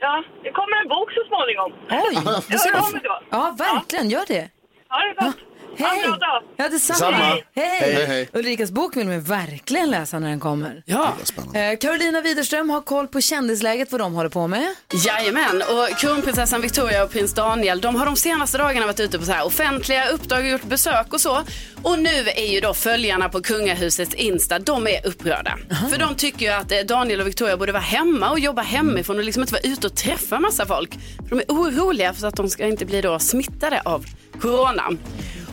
[0.00, 1.70] Ja, det kommer en bok så småningom.
[1.90, 2.14] Oj!
[2.54, 3.20] Jag hör av mig då.
[3.30, 4.08] Ja, verkligen.
[4.10, 4.48] Gör det.
[4.88, 5.36] Ha det gott.
[5.78, 6.42] Ha en bra dag.
[6.56, 7.16] Ja, detsamma.
[7.16, 7.44] Hej.
[7.54, 8.28] Hej, hej.
[8.32, 10.82] Ulrikas bok vill man verkligen läsa när den kommer.
[10.86, 11.14] Ja.
[11.54, 14.74] Eh, Carolina Widerström har koll på kändisläget, vad de håller på med.
[15.06, 19.24] Jajamän, och kronprinsessan Victoria och prins Daniel de har de senaste dagarna varit ute på
[19.24, 21.42] så här offentliga uppdrag och gjort besök och så.
[21.82, 25.58] Och nu är ju då följarna på kungahusets Insta, de är upprörda.
[25.90, 29.18] För de tycker ju att eh, Daniel och Victoria borde vara hemma och jobba hemifrån
[29.18, 30.92] och liksom inte vara ute och träffa massa folk.
[31.28, 34.04] För de är oroliga för att de ska inte bli då smittade av
[34.40, 34.82] corona.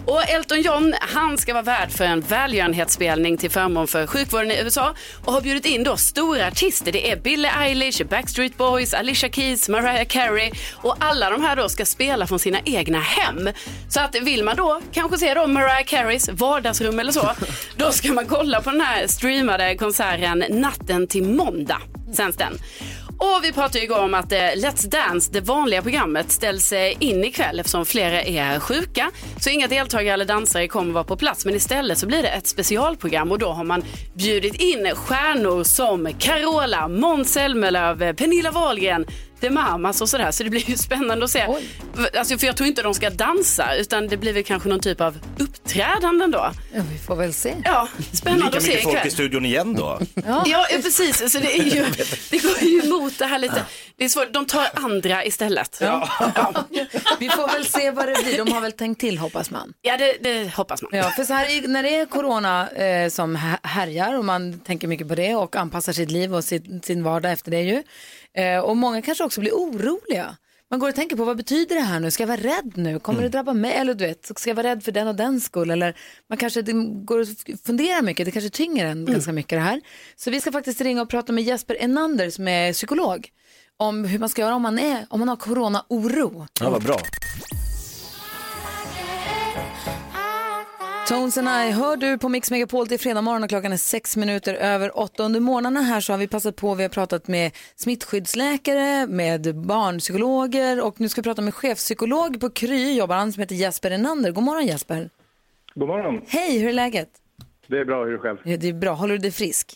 [0.08, 4.60] Och Elton John, han ska vara värd för en välgörenhetsspelning till förmån för sjukvården i
[4.64, 6.92] USA och har bjudit in då stora artister.
[6.92, 11.70] Det är Billie Eilish, Backstreet Boys, Alicia Keys, Mariah Carey och alla de här då
[11.70, 13.50] ska spela från sina egna hem.
[13.90, 17.32] Så att vill man då kanske se då Mariah Careys vardagsrum eller så,
[17.78, 21.82] då ska man kolla på den här streamade konserten natten till måndag
[22.14, 22.60] sänds den.
[23.18, 27.24] Och vi pratade igår om att eh, Let's Dance, det vanliga programmet, ställs eh, in
[27.24, 29.12] ikväll eftersom flera är sjuka.
[29.40, 31.46] Så inga deltagare eller dansare kommer vara på plats.
[31.46, 36.14] Men istället så blir det ett specialprogram och då har man bjudit in stjärnor som
[36.20, 39.06] Carola, Måns Zelmerlöw, eh, Pernilla Wahlgren,
[39.42, 40.32] The Mamas och sådär.
[40.32, 41.48] Så det blir ju spännande att se.
[42.18, 45.02] Alltså, för jag tror inte de ska dansa utan det blir väl kanske någon typ
[45.02, 46.52] av uppträdanden då.
[46.74, 47.56] Ja, vi får väl se.
[47.64, 49.08] Ja, spännande Lika att se mycket folk ikväll.
[49.08, 50.00] i studion igen då.
[50.28, 50.44] Ja.
[50.46, 51.32] ja, precis.
[51.32, 51.86] Så det, är ju,
[52.30, 53.62] det går ju emot det här lite.
[53.98, 54.34] Det är svårt.
[54.34, 55.78] De tar andra istället.
[55.82, 56.10] Ja,
[57.20, 58.38] Vi får väl se vad det blir.
[58.46, 59.74] De har väl tänkt till hoppas man.
[59.82, 60.92] ja det, det hoppas man.
[60.94, 64.60] Ja, för så här, är- när det är corona eh, som hä- härjar och man
[64.60, 67.84] tänker mycket på det och anpassar sitt liv och sin, sin vardag efter det ju.
[68.38, 70.38] Eh, och många kanske också blir oroliga.
[70.72, 72.12] Man går och tänker på vad betyder det här nu?
[72.12, 73.00] Ska jag vara rädd nu?
[73.00, 73.74] Kommer det drabba mig?
[73.74, 75.70] Eller du vet, ska jag vara rädd för den och den skull?
[75.70, 75.98] Eller
[76.30, 76.62] man kanske
[77.06, 77.28] går och
[77.66, 78.26] funderar mycket.
[78.26, 79.82] Det kanske tynger en ganska mycket det här.
[80.16, 83.30] Så vi ska faktiskt ringa och prata med Jesper Enander som är psykolog
[83.78, 86.48] om hur man ska göra om man, är, om man har corona-oro.
[86.60, 86.98] Ja, vad bra.
[91.08, 94.18] Tones and I hör du på Mix Megapol till fredag morgon och klockan är sex
[94.18, 95.24] minuter över åtta.
[95.24, 100.84] Under morgnarna här så har vi passat på, vi har pratat med smittskyddsläkare, med barnpsykologer
[100.84, 104.32] och nu ska vi prata med chefpsykolog på Kry, jobbar han som heter Jesper Enander.
[104.32, 105.10] God morgon Jesper.
[105.76, 106.22] God morgon.
[106.28, 107.10] Hej, hur är läget?
[107.68, 108.38] Det är bra, hur är det själv?
[108.44, 109.76] Ja, Det är bra, håller du dig frisk?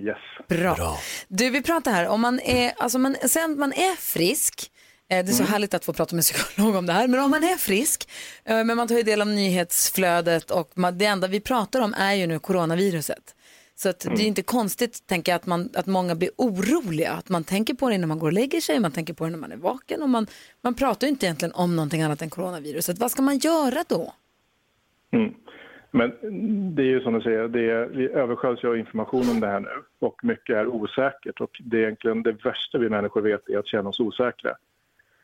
[0.00, 0.16] Yes.
[0.48, 0.98] Bra.
[1.28, 4.70] Du, vi pratar här, om man är, alltså man, sen man är frisk,
[5.08, 5.52] det är så Mm.
[5.52, 8.08] härligt att få prata med en psykolog om det här, men om man är frisk,
[8.44, 12.14] eh, men man tar ju del av nyhetsflödet och det enda vi pratar om är
[12.14, 13.34] ju nu coronaviruset.
[13.78, 17.12] Så att det är inte konstigt, tänker jag, att, man, att många blir oroliga.
[17.12, 19.30] Att man tänker på det när man går och lägger sig, man tänker på det
[19.30, 20.26] när man är vaken och man,
[20.62, 22.98] man pratar ju inte egentligen om någonting annat än coronaviruset.
[22.98, 24.14] Vad ska man göra då?
[25.12, 25.34] Mm.
[25.90, 26.10] Men
[26.74, 29.60] det är ju som du säger, det är, vi översköljs av information om det här
[29.60, 29.68] nu
[30.00, 33.66] och mycket är osäkert och det är egentligen det värsta vi människor vet är att
[33.66, 34.56] känna oss osäkra.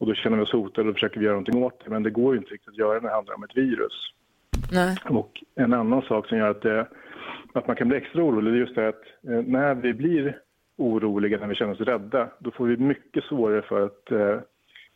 [0.02, 2.10] Och då känner vi oss hotade och försöker vi göra någonting åt det men det
[2.10, 4.12] går ju inte riktigt att göra när det handlar om ett virus.
[4.72, 4.96] Nej.
[5.08, 6.86] Och en annan sak som gör att, det,
[7.52, 10.38] att man kan bli extra orolig är just det att eh, när vi blir
[10.76, 14.40] oroliga, när vi känner oss rädda, då får vi mycket svårare för att eh,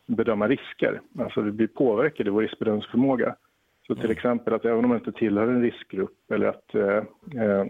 [0.06, 1.00] bedöma risker.
[1.18, 3.36] Alltså vi blir påverkade i vår riskbedömningsförmåga.
[3.86, 7.02] Så till exempel att även om man inte tillhör en riskgrupp eller att eh,
[7.42, 7.66] eh,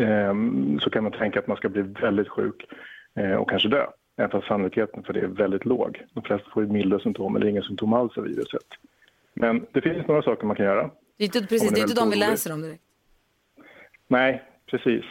[0.00, 0.34] eh,
[0.80, 2.66] så kan man tänka att man ska bli väldigt sjuk
[3.14, 3.86] eh, och kanske dö.
[4.18, 6.04] Även fast sannolikheten för det är väldigt låg.
[6.14, 8.66] De flesta får ju milda symptom eller inga symptom alls av viruset.
[9.34, 10.90] Men det finns några saker man kan göra.
[11.16, 12.82] Det är inte, precis, det är inte de vi läser om direkt.
[14.08, 15.04] Nej, precis.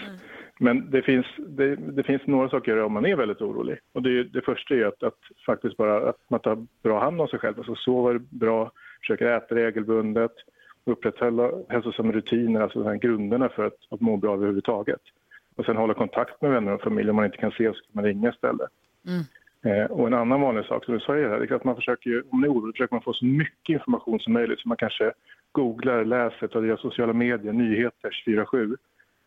[0.59, 3.79] Men det finns, det, det finns några saker att göra om man är väldigt orolig.
[3.93, 7.27] Och det, det första är att, att faktiskt bara att man tar bra hand om
[7.27, 7.57] sig själv.
[7.57, 10.31] Alltså sover bra, försöker äta regelbundet,
[10.85, 15.01] upprätthålla hälsosamma rutiner, alltså de här grunderna för att, att må bra överhuvudtaget.
[15.55, 17.09] Och sen hålla kontakt med vänner och familj.
[17.09, 18.69] Om man inte kan se så kan man ringa istället.
[19.07, 19.23] Mm.
[19.65, 22.09] Eh, och en annan vanlig sak som du säger här det är att man försöker,
[22.09, 24.59] ju- om man är orolig, försöker man få så mycket information som möjligt.
[24.59, 25.11] Så man kanske
[25.51, 28.75] googlar, läser, tar del av sociala medier, nyheter 24-7.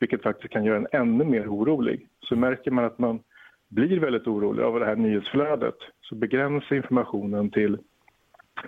[0.01, 2.07] Vilket faktiskt kan göra en ännu mer orolig.
[2.21, 3.21] Så märker man att man
[3.69, 7.79] blir väldigt orolig av det här nyhetsflödet så begränsa informationen till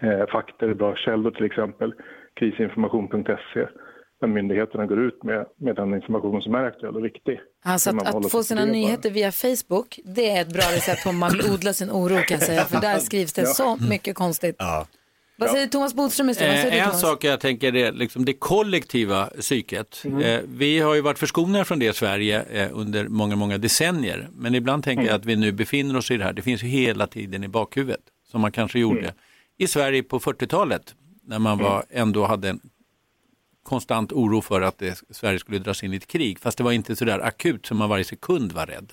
[0.00, 1.94] eh, fakta eller bra källor till exempel.
[2.34, 3.66] Krisinformation.se
[4.22, 7.40] där myndigheterna går ut med, med den information som är aktuell och viktig.
[7.64, 8.72] Alltså att, att få sina bara.
[8.72, 12.14] nyheter via Facebook, det är ett bra recept på om man vill odla sin oro
[12.16, 12.64] kan jag säga.
[12.64, 13.46] För där skrivs det Ja.
[13.46, 14.56] så mycket konstigt.
[15.38, 16.52] Vad säger Thomas Bodström i studion?
[16.54, 17.00] Vad säger Eh, en Thomas?
[17.00, 20.02] sak jag tänker är liksom det kollektiva psyket.
[20.04, 20.20] Mm.
[20.22, 24.28] Eh, vi har ju varit förskonade från det i Sverige eh, under många, många decennier.
[24.32, 26.32] Men ibland tänker jag att vi nu befinner oss i det här.
[26.32, 28.00] Det finns ju hela tiden i bakhuvudet.
[28.30, 29.14] Som man kanske gjorde Mm.
[29.58, 30.94] i Sverige på 40-talet
[31.26, 32.60] när man var, ändå hade en
[33.62, 36.38] konstant oro för att det, Sverige skulle dras in i ett krig.
[36.38, 38.92] Fast det var inte så där akut som man varje sekund var rädd.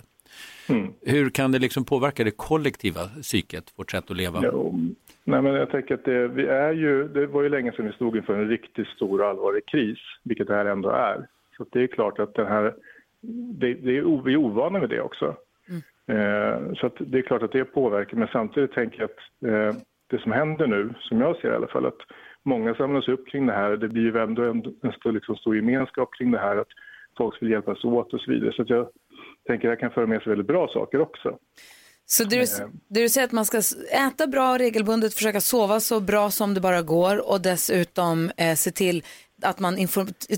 [1.01, 4.39] Hur kan det liksom påverka det kollektiva psyket, vårt sätt att leva?
[4.43, 4.79] Jo,
[5.23, 7.91] nej men jag tänker att det, vi är ju, det var ju länge sedan vi
[7.91, 11.27] stod inför en riktigt stor och allvarlig kris, vilket det här ändå är.
[11.57, 12.75] Så det är klart att den här,
[13.59, 15.35] det, det är, vi är ovana vid det också.
[16.07, 19.81] Eh, så att det är klart att det påverkar, men samtidigt tänker jag att eh,
[20.07, 22.01] det som händer nu, som jag ser i alla fall, att
[22.49, 23.77] många samlas upp kring det här.
[23.77, 26.67] Det blir ju ändå en, en stor, liksom, stor gemenskap kring det här, att
[27.17, 28.53] folk vill hjälpas åt och så vidare.
[28.53, 28.87] Så jag
[29.47, 31.37] tänker att det här kan föra med sig väldigt bra saker också.
[32.05, 32.45] Så det du,
[32.87, 33.57] det du säger att man ska
[34.07, 38.71] äta bra regelbundet, försöka sova så bra som det bara går och dessutom eh, se
[38.71, 39.03] till
[39.41, 39.75] att man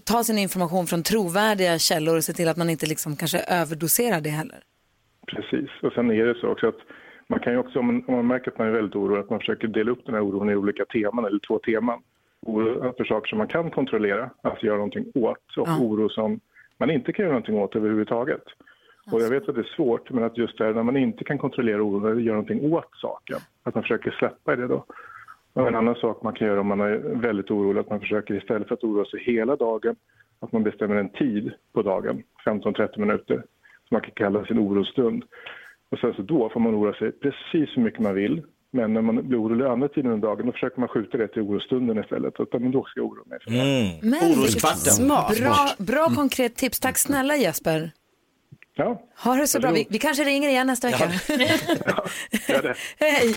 [0.06, 4.22] tar sin information från trovärdiga källor och se till att man inte liksom kanske överdoserar
[4.22, 4.60] det heller.
[5.28, 6.82] Precis, och sen är det så också att
[7.32, 9.30] man kan ju också, om man, om man märker att man är väldigt orolig, att
[9.30, 12.02] man försöker dela upp den här oron i olika teman, eller två teman.
[12.42, 16.40] Oro för saker som man kan kontrollera, alltså göra någonting åt, och oro som
[16.78, 18.44] man inte kan göra någonting åt överhuvudtaget.
[19.12, 21.38] Och jag vet att det är svårt, men att just där när man inte kan
[21.38, 24.86] kontrollera oron eller göra någonting åt saken, att man försöker släppa det då.
[25.54, 28.34] Och en annan sak man kan göra om man är väldigt orolig, att man försöker
[28.34, 29.96] istället för att oroa sig hela dagen,
[30.40, 35.24] att man bestämmer en tid på dagen, 15-30 minuter, som man kan kalla sin orostund.
[35.92, 38.44] Och sen så då får man oroa sig precis hur mycket man vill.
[38.74, 41.42] Men när man blir orolig andra tiden under dagen, då försöker man skjuta det till
[41.42, 42.34] orostunden istället.
[42.40, 43.40] Utan men då ska jag oroa mig.
[43.44, 44.00] för det här.
[44.02, 46.80] Men vilket Bra, bra konkret tips.
[46.80, 47.92] Tack snälla Jesper.
[48.76, 49.02] Ja.
[49.24, 49.72] Ha det så bra.
[49.72, 51.08] Vi, vi kanske ringer igen nästa vecka.
[53.00, 53.36] Hej!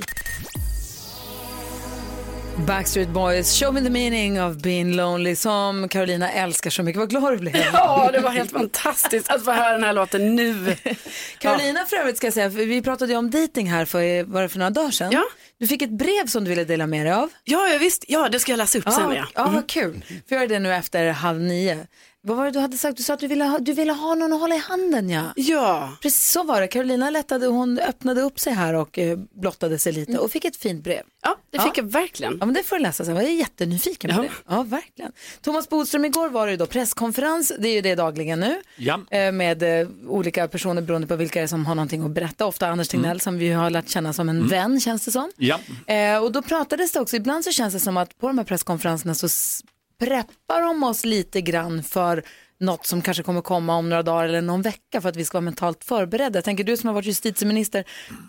[2.58, 6.98] Backstreet Boys, Show me the meaning of being lonely som Carolina älskar så mycket.
[7.00, 7.56] Vad glad du blev.
[7.72, 10.76] Ja, det var helt fantastiskt att få höra den här låten nu.
[11.38, 14.42] Carolina för övrigt ska jag säga, för vi pratade ju om dating här för, var
[14.42, 15.12] det för några dagar sedan.
[15.12, 15.24] Ja.
[15.58, 17.30] Du fick ett brev som du ville dela med dig av.
[17.44, 18.04] Ja, ja visst.
[18.08, 19.02] Ja, det ska jag läsa upp sen.
[19.10, 19.26] Ja, Ja.
[19.34, 20.04] ja vad kul.
[20.28, 21.86] Får göra det nu efter halv nio.
[22.26, 22.96] Vad var det du hade sagt?
[22.96, 25.22] Du sa att du ville ha, du ville ha någon att hålla i handen ja.
[25.36, 25.96] Ja.
[26.02, 26.68] Precis så var det.
[26.68, 30.56] Carolina lättade, hon öppnade upp sig här och eh, blottade sig lite och fick ett
[30.56, 31.02] fint brev.
[31.22, 32.36] Ja, det fick jag verkligen.
[32.40, 33.16] Ja, men det får du läsa sen.
[33.16, 34.28] Jag är jättenyfiken på det.
[34.48, 35.12] Ja, verkligen.
[35.42, 37.52] Thomas Bodström, igår var det ju då presskonferens.
[37.58, 38.56] Det är ju det dagligen nu.
[38.76, 39.00] Ja.
[39.10, 42.46] Eh, Med eh, olika personer beroende på vilka det är som har någonting att berätta.
[42.46, 45.30] Ofta Anders Tegnell som vi har lärt känna som en vän känns det som.
[45.36, 45.58] Ja.
[45.86, 48.44] Eh, och då pratades det också, ibland så känns det som att på de här
[48.44, 49.60] presskonferenserna så s-
[49.98, 52.24] preppar de oss lite grann för
[52.60, 55.36] något som kanske kommer komma om några dagar eller någon vecka för att vi ska
[55.38, 56.36] vara mentalt förberedda.
[56.36, 57.84] Jag tänker du som har varit justitieminister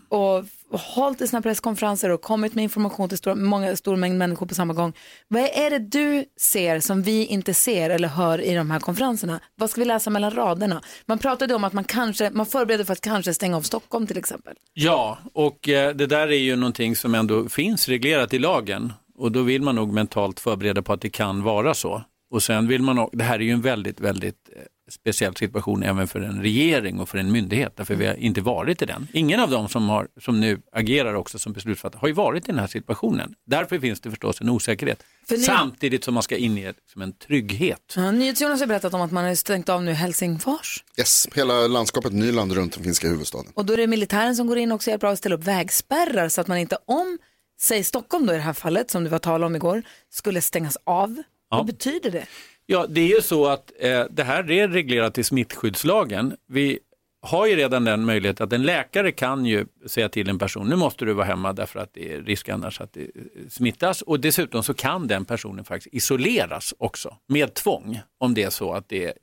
[0.10, 4.46] och hållit i sina presskonferenser och kommit med information till stor, många, stor mängd människor
[4.46, 4.94] på samma gång.
[5.28, 9.40] Vad är det du ser som vi inte ser eller hör i de här konferenserna?
[9.56, 10.82] Vad ska vi läsa mellan raderna?
[11.06, 14.18] Man pratade om att man kanske, man förbereder för att kanske stänga av Stockholm till
[14.18, 14.54] exempel.
[14.74, 18.94] Ja, och eh, det där är ju någonting som ändå finns reglerat i lagen.
[19.18, 22.04] Och då vill man nog mentalt förbereda på att det kan vara så.
[22.32, 26.08] Och sen vill man, det här är ju en väldigt, väldigt eh, speciell situation även
[26.08, 29.08] för en regering och för en myndighet, därför vi har inte varit i den.
[29.14, 32.52] Ingen av dem som, har, som nu agerar också som beslutsfattare har ju varit i
[32.52, 33.34] den här situationen.
[33.46, 35.04] Därför finns det förstås en osäkerhet.
[35.28, 37.94] För ni- Samtidigt som man ska inge som en trygghet.
[37.96, 40.84] Ja, NyhetsJonas har berättat om att man har stängt av nu Helsingfors.
[40.98, 43.52] Yes, hela landskapet Nyland runt den finska huvudstaden.
[43.56, 45.44] Och då är det militären som går in också och hjälper av att ställa upp
[45.44, 47.18] vägspärrar så att man inte om,
[47.60, 50.78] säg Stockholm då i det här fallet som det var tal om igår, skulle stängas
[50.84, 51.24] av.
[51.50, 51.58] Ja.
[51.58, 52.26] Vad betyder det?
[52.66, 56.36] Ja, det är ju så att eh, det här är reglerat i smittskyddslagen.
[56.48, 56.80] Vi
[57.22, 60.76] har ju redan den möjligheten att en läkare kan ju säga till en person, nu
[60.76, 63.10] måste du vara hemma därför att det är risk annars att det eh,
[63.50, 64.02] smittas.
[64.02, 68.74] Och dessutom så kan den personen faktiskt isoleras också med tvång om det är så
[68.74, 69.14] att det är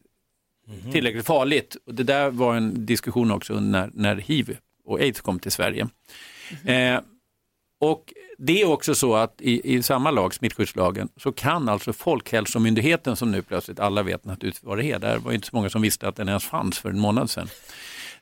[0.92, 1.76] tillräckligt farligt.
[1.86, 5.88] Och det där var en diskussion också när, när hiv och aids kom till Sverige.
[6.64, 7.00] Eh,
[7.82, 13.16] och det är också så att i, i samma lag, smittskyddslagen, så kan alltså Folkhälsomyndigheten,
[13.16, 15.82] som nu plötsligt alla vet naturligtvis vad det är, där var inte så många som
[15.82, 17.48] visste att den ens fanns för en månad sedan.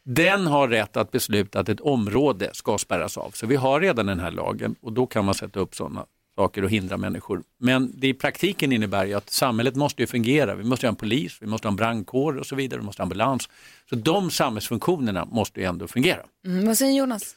[0.03, 3.31] Den har rätt att besluta att ett område ska spärras av.
[3.31, 6.64] Så vi har redan den här lagen och då kan man sätta upp sådana saker
[6.64, 7.42] och hindra människor.
[7.59, 10.55] Men det i praktiken innebär ju att samhället måste ju fungera.
[10.55, 13.03] Vi måste ha en polis, vi måste ha en brandkår och så vidare, vi måste
[13.03, 13.49] ha ambulans.
[13.90, 16.23] Så de samhällsfunktionerna måste ju ändå fungera.
[16.46, 17.37] Mm, vad säger Jonas?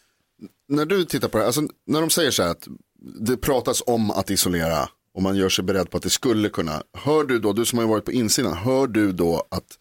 [0.75, 2.67] När du tittar på det, alltså, när de säger så här att
[3.19, 6.83] det pratas om att isolera och man gör sig beredd på att det skulle kunna.
[6.93, 9.77] Hör du då, du som har varit på insidan, hör du då att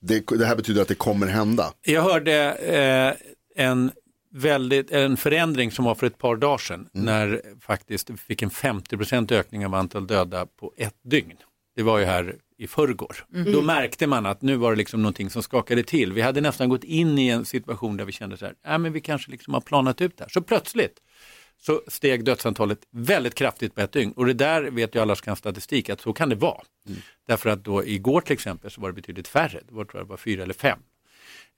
[0.00, 1.72] det, det här betyder att det kommer hända?
[1.82, 3.90] Jag hörde eh, en,
[4.32, 8.50] väldigt, en förändring som var för ett par dagar sedan när faktiskt vi fick en
[8.50, 11.36] 50% ökning av antal döda på ett dygn.
[11.76, 13.16] Det var ju här i förrgår.
[13.28, 13.52] Mhm.
[13.52, 16.12] Då märkte man att nu var det liksom någonting som skakade till.
[16.12, 18.92] Vi hade nästan gått in i en situation där vi kände så här, äh, men
[18.92, 20.28] vi kanske liksom har planat ut det här.
[20.28, 21.00] Så plötsligt
[21.58, 24.12] så steg dödsantalet väldigt kraftigt på ett dygn.
[24.12, 26.62] Och det där vet ju alla som kan statistik att så kan det vara.
[27.26, 30.08] Därför att då igår till exempel så var det betydligt färre, det var, tror jag
[30.08, 30.78] var fyra eller fem.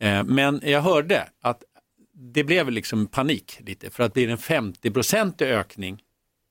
[0.00, 1.62] Eh, men jag hörde att
[2.14, 6.02] det blev liksom panik lite för att blir det en 50-procentig ökning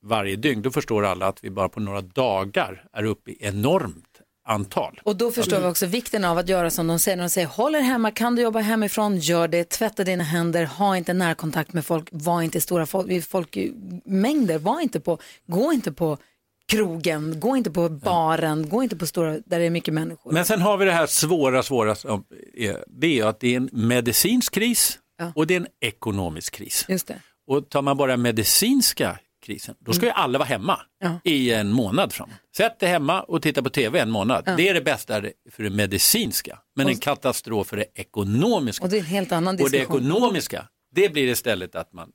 [0.02, 4.07] varje dygn, då förstår alla att vi bara på några dagar är uppe i enormt
[4.48, 5.00] antal.
[5.04, 7.16] Och då förstår vi också vikten av att göra som de säger.
[7.16, 10.64] När de säger håll er hemma, kan du jobba hemifrån, gör det, tvätta dina händer,
[10.64, 15.72] ha inte närkontakt med folk, var inte i stora folk, folkmängder, var inte på, gå
[15.72, 16.18] inte på
[16.68, 20.32] krogen, gå inte på baren, gå inte på stora, där det är mycket människor.
[20.32, 21.96] Men sen har vi det här svåra, svåra,
[22.86, 24.98] det är att det är en medicinsk kris
[25.34, 26.84] och det är en ekonomisk kris.
[26.88, 27.20] Just det.
[27.46, 31.20] Och tar man bara medicinska krisen, då ska ju alla vara hemma Ja.
[31.24, 32.30] i en månad fram.
[32.56, 34.42] Sätt dig hemma och titta på tv en månad.
[34.46, 34.56] Ja.
[34.56, 38.84] Det är det bästa för det medicinska, men en katastrof för det ekonomiska.
[38.84, 40.02] Och det är en helt annan Och det diskussion.
[40.06, 42.08] ekonomiska, det blir istället att man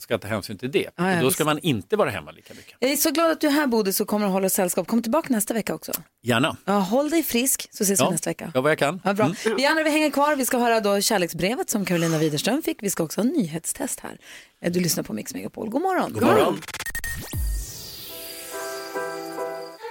[0.00, 0.90] ska ta hänsyn till det.
[0.96, 2.74] Ja, ja, och då ska man inte vara hemma lika mycket.
[2.78, 4.86] Jag är så glad att du är här Bodis och kommer att hålla sällskap.
[4.86, 5.92] Kom tillbaka nästa vecka också.
[6.22, 6.56] Gärna.
[6.64, 8.50] Ja, håll dig frisk så ses vi Ja, nästa vecka.
[8.54, 9.00] ja, vad jag kan.
[9.04, 9.24] Ja, bra.
[9.24, 9.56] Mm.
[9.56, 10.36] Vi andra vi hänger kvar.
[10.36, 12.82] Vi ska höra då kärleksbrevet som Carolina Widerström fick.
[12.82, 14.18] Vi ska också ha nyhetstest här.
[14.70, 15.68] Du lyssnar på Mix Megapol.
[15.70, 16.12] God morgon.
[16.12, 16.60] God morgon.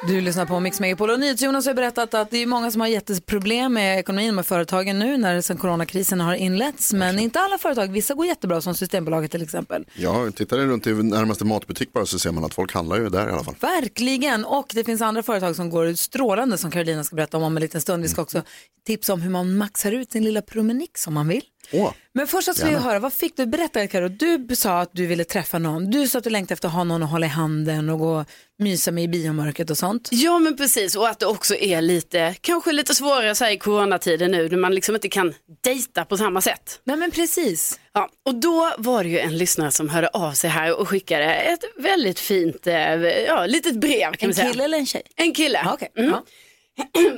[0.07, 2.87] Du lyssnar på Mix Megapol och NyhetsJonas har berättat att det är många som har
[2.87, 6.93] jätteproblem med ekonomin med företagen nu när sen coronakrisen har inletts.
[6.93, 7.91] Men inte alla företag.
[7.91, 9.85] Vissa går jättebra som Systembolaget till exempel.
[9.93, 13.09] Ja, tittar ni runt i närmaste matbutik bara så ser man att folk handlar ju
[13.09, 13.55] där i alla fall.
[13.59, 14.45] Verkligen.
[14.45, 17.61] Och det finns andra företag som går strålande som Carolina ska berätta om om en
[17.61, 18.03] liten stund.
[18.03, 18.41] Vi ska också
[18.87, 21.43] tipsa om hur man maxar ut sin lilla promenix om man vill.
[21.73, 23.45] Åh, Men först ska vi höra, vad fick du?
[23.45, 25.91] Berätta Karo, du sa att du ville träffa någon.
[25.91, 28.19] Du sa att du längtade efter att ha någon att hålla i handen och gå
[28.19, 28.25] och
[28.59, 30.09] mysa med i biomörkret och sånt.
[30.11, 33.57] Ja men precis och att det också är lite, kanske lite svårare så här i
[33.57, 36.81] coronatiden nu när man liksom inte kan dejta på samma sätt.
[36.83, 37.79] Nej men precis.
[37.93, 41.33] Ja, och då var det ju en lyssnare som hörde av sig här och skickade
[41.33, 44.51] ett väldigt fint, eh, ja litet brev kan En man säga.
[44.51, 45.01] kille eller en tjej?
[45.15, 45.61] En kille.
[45.65, 45.91] Ja, okej.
[45.97, 46.13] Mm.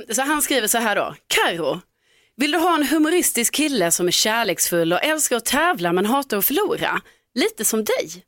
[0.10, 1.14] Så han skriver så här då.
[1.26, 1.80] Karo,
[2.42, 6.36] vill du ha en humoristisk kille som är kärleksfull och älskar att tävla men hatar
[6.36, 7.00] att förlora?
[7.34, 8.24] Lite som dig.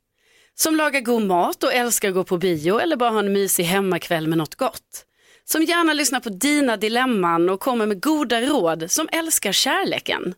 [0.53, 3.63] Som lagar god mat och älskar att gå på bio eller bara ha en mysig
[3.63, 5.05] hemmakväll med något gott.
[5.45, 10.33] Som gärna lyssnar på dina dilemman och kommer med goda råd som älskar kärleken.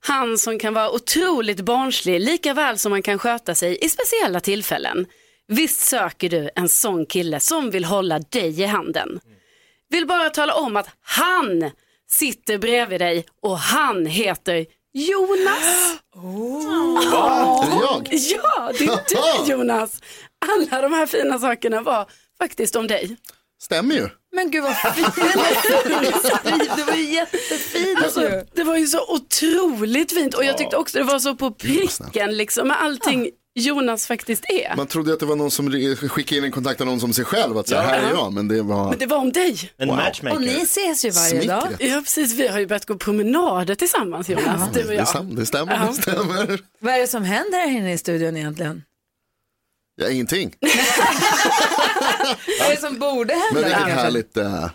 [0.00, 4.40] Han som kan vara otroligt barnslig lika väl som man kan sköta sig i speciella
[4.40, 5.06] tillfällen.
[5.48, 9.20] Visst söker du en sån kille som vill hålla dig i handen.
[9.90, 11.70] Vill bara tala om att han
[12.10, 15.98] sitter bredvid dig och han heter Jonas.
[18.02, 18.42] Är det jag?
[18.46, 20.00] Ja, det är du Jonas.
[20.46, 22.06] Alla de här fina sakerna var
[22.38, 23.16] faktiskt om dig.
[23.62, 24.08] Stämmer ju.
[24.32, 25.14] Men gud vad fint.
[26.76, 28.02] det var ju jättefint.
[28.04, 31.50] Alltså, det var ju så otroligt fint och jag tyckte också det var så på
[31.50, 34.76] pricken liksom med allting Jonas faktiskt är.
[34.76, 37.58] Man trodde att det var någon som skickade in en kontakt någon som sig själv,
[37.58, 37.88] att säga, Ja.
[37.88, 38.88] här är jag, men det var...
[38.90, 39.70] Men det var om dig.
[39.76, 39.96] En Wow.
[39.96, 40.36] matchmaker.
[40.36, 41.62] Och ni ses ju varje dag.
[41.68, 41.90] Smickret.
[41.92, 45.08] Ja precis, vi har ju börjat gå promenader tillsammans Jonas, du och det, jag.
[45.08, 45.86] stämmer, det stämmer, Ja.
[45.96, 46.60] det stämmer.
[46.80, 48.82] Vad är det som händer här inne i studion egentligen?
[50.00, 50.54] Ja, ingenting.
[52.60, 53.48] Vad är det som borde hända?
[53.52, 54.70] Men vilket härligt, eh,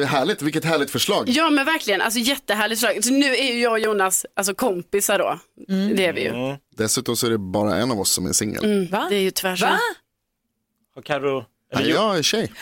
[0.00, 1.28] det är härligt, vilket härligt förslag.
[1.28, 3.04] Ja men verkligen, alltså jättehärligt förslag.
[3.04, 5.38] Så nu är ju jag och Jonas alltså kompisar då.
[5.96, 6.56] Det är vi ju.
[6.76, 8.64] Dessutom så är det bara en av oss som är singel.
[8.64, 9.68] Mm, det är ju tvärtom.
[9.68, 9.78] Va?
[10.94, 11.44] Har Karo...
[11.72, 12.52] Ja, jag är tjej.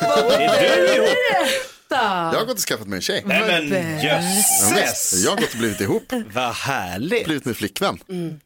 [0.00, 1.08] Är du ihop?
[1.90, 3.22] Jag har gått och skaffat mig en tjej.
[3.26, 5.12] Nej men Ja, jösses.
[5.12, 6.12] visst, jag har gått och blivit ihop.
[6.32, 7.24] Vad härligt.
[7.24, 7.98] Blivit med flickvän.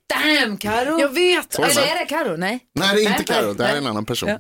[0.07, 1.01] Damn Karo.
[1.01, 1.51] Jag vet.
[1.51, 1.63] Det.
[1.63, 2.37] Eller är det Karo?
[2.37, 2.61] Nej.
[2.75, 4.29] Nej, det är inte Carro, det här är en annan person.
[4.29, 4.39] Ja.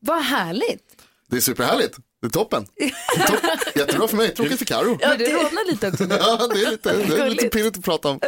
[0.00, 0.82] Vad härligt.
[1.30, 1.96] Det är superhärligt.
[2.20, 2.66] Det är toppen.
[3.26, 3.40] Topp.
[3.74, 4.98] Jättebra för mig, tråkigt för Carro.
[5.00, 6.04] Ja, det rodnar lite också.
[6.10, 8.20] Ja, det är lite, det är lite pirrigt att prata om.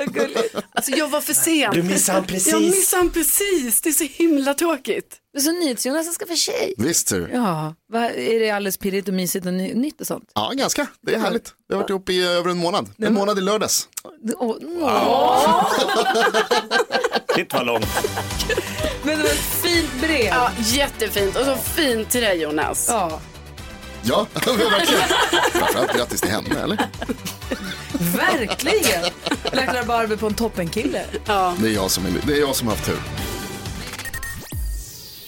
[0.74, 1.70] Alltså jag var för sen.
[1.72, 2.52] Du missade han precis.
[2.52, 5.16] Jag missade han precis, det är så himla tråkigt.
[5.38, 6.74] Så NyhetsJonas ska få tjej.
[6.78, 7.28] Visst du.
[7.33, 10.31] Ja, vad, är det alldeles pirrigt och mysigt och ny, nytt och sånt?
[10.35, 10.87] Ja, ganska.
[11.07, 11.55] Det är härligt.
[11.68, 12.90] Vi har varit ihop i över en månad.
[12.98, 13.88] En månad i lördags.
[14.38, 15.72] Åh, åh.
[17.37, 17.87] Det var långt.
[19.02, 20.26] Men det var ett fint brev.
[20.26, 22.86] Ja, jättefint och så fint till dig Jonas.
[22.90, 23.20] Ja,
[24.05, 25.03] Ja, verkligen.
[25.53, 26.78] Framförallt grattis till henne, eller?
[28.16, 29.05] verkligen.
[29.53, 31.05] Lacklar Barbie på en toppenkille.
[31.26, 31.55] Ja.
[31.59, 32.98] Det är jag som, är, det är jag som har haft tur.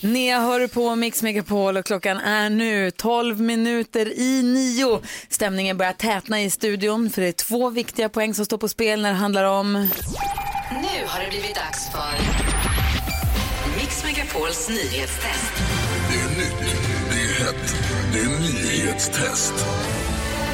[0.01, 5.01] Nea hör på Mix Megapol och klockan är nu 12 minuter i nio.
[5.29, 9.03] Stämningen börjar tätna i studion för det är två viktiga poäng som står på spel
[9.03, 9.73] när det handlar om...
[9.73, 12.19] Nu har det blivit dags för
[13.81, 15.53] Mix Megapols nyhetstest.
[16.11, 16.64] Det är nytt,
[17.45, 17.75] det är hett,
[18.13, 19.53] det är nyhetstest.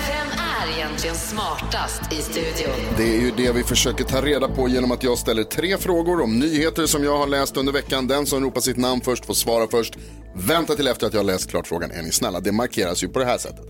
[0.08, 2.74] Vem är egentligen smartast i studion?
[2.96, 6.20] Det är ju det vi försöker ta reda på genom att jag ställer tre frågor
[6.22, 8.06] om nyheter som jag har läst under veckan.
[8.06, 9.96] Den som ropar sitt namn först får svara först.
[10.34, 12.40] Vänta till efter att jag har läst klart frågan, är ni snälla?
[12.40, 13.64] Det markeras ju på det här sättet.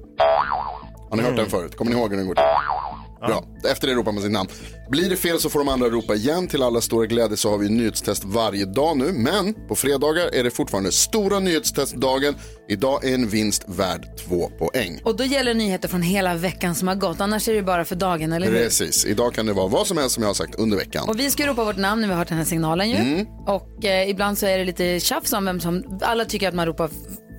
[1.11, 1.77] Har ni hört den förut?
[1.77, 2.45] Kommer ni ihåg hur den går till?
[3.27, 4.49] Bra, efter det ropar man sitt namn.
[4.91, 6.49] Blir det fel så får de andra ropa igen.
[6.49, 9.13] Till alla stora glädje så har vi nyhetstest varje dag nu.
[9.13, 12.35] Men på fredagar är det fortfarande stora nyhetstestdagen.
[12.69, 15.01] Idag är en vinst värd två poäng.
[15.05, 17.21] Och då gäller nyheter från hela veckan som har gått.
[17.21, 18.55] Annars är det bara för dagen, eller hur?
[18.55, 21.09] Precis, idag kan det vara vad som helst som jag har sagt under veckan.
[21.09, 22.97] Och vi ska ropa vårt namn när vi har hört den här signalen ju.
[22.97, 23.27] Mm.
[23.47, 26.67] Och eh, ibland så är det lite tjafs om vem som, alla tycker att man
[26.67, 26.91] ropar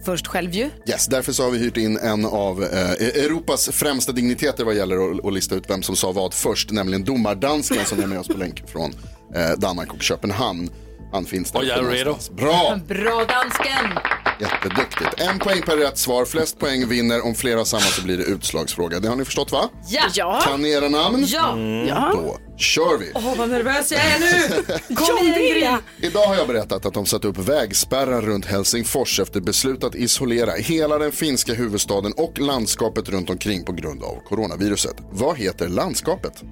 [0.06, 0.70] först själv ju.
[0.86, 5.12] Yes, därför så har vi hyrt in en av eh, Europas främsta digniteter vad gäller
[5.12, 8.28] att, att lista ut vem som sa vad först, nämligen domardansken som är med oss
[8.28, 8.94] på länk från
[9.36, 10.70] eh, Danmark och Köpenhamn.
[11.12, 11.60] Han finns där.
[11.60, 12.16] Och jag är redo.
[12.32, 14.00] Bra, Bra dansken!
[14.42, 15.22] jätteduktigt.
[15.22, 17.26] En poäng per rätt svar, flest poäng vinner.
[17.26, 19.00] Om flera samma så blir det utslagsfråga.
[19.00, 19.70] Det har ni förstått va?
[19.90, 20.02] Ja!
[20.14, 20.42] Ja.
[20.46, 21.26] Kan ni era namn?
[21.28, 21.58] Ja!
[21.88, 22.12] Ja.
[22.14, 23.12] Då kör vi.
[23.16, 24.64] Åh, vad nervös jag är nu!
[24.96, 25.78] Kom igen!
[26.02, 30.52] Idag har jag berättat att de satt upp vägspärrar runt Helsingfors efter beslut att isolera
[30.52, 34.96] hela den finska huvudstaden och landskapet runt omkring på grund av coronaviruset.
[35.12, 36.44] Vad heter landskapet?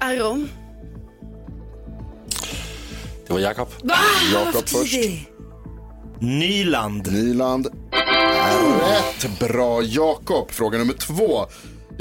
[0.00, 0.48] Aron.
[3.26, 3.68] Det var Jakob.
[4.32, 4.94] Jakob först.
[6.20, 7.12] Nyland.
[7.12, 7.68] Nyland
[8.80, 9.38] rätt.
[9.38, 10.50] Bra Jakob.
[10.50, 11.46] Fråga nummer två.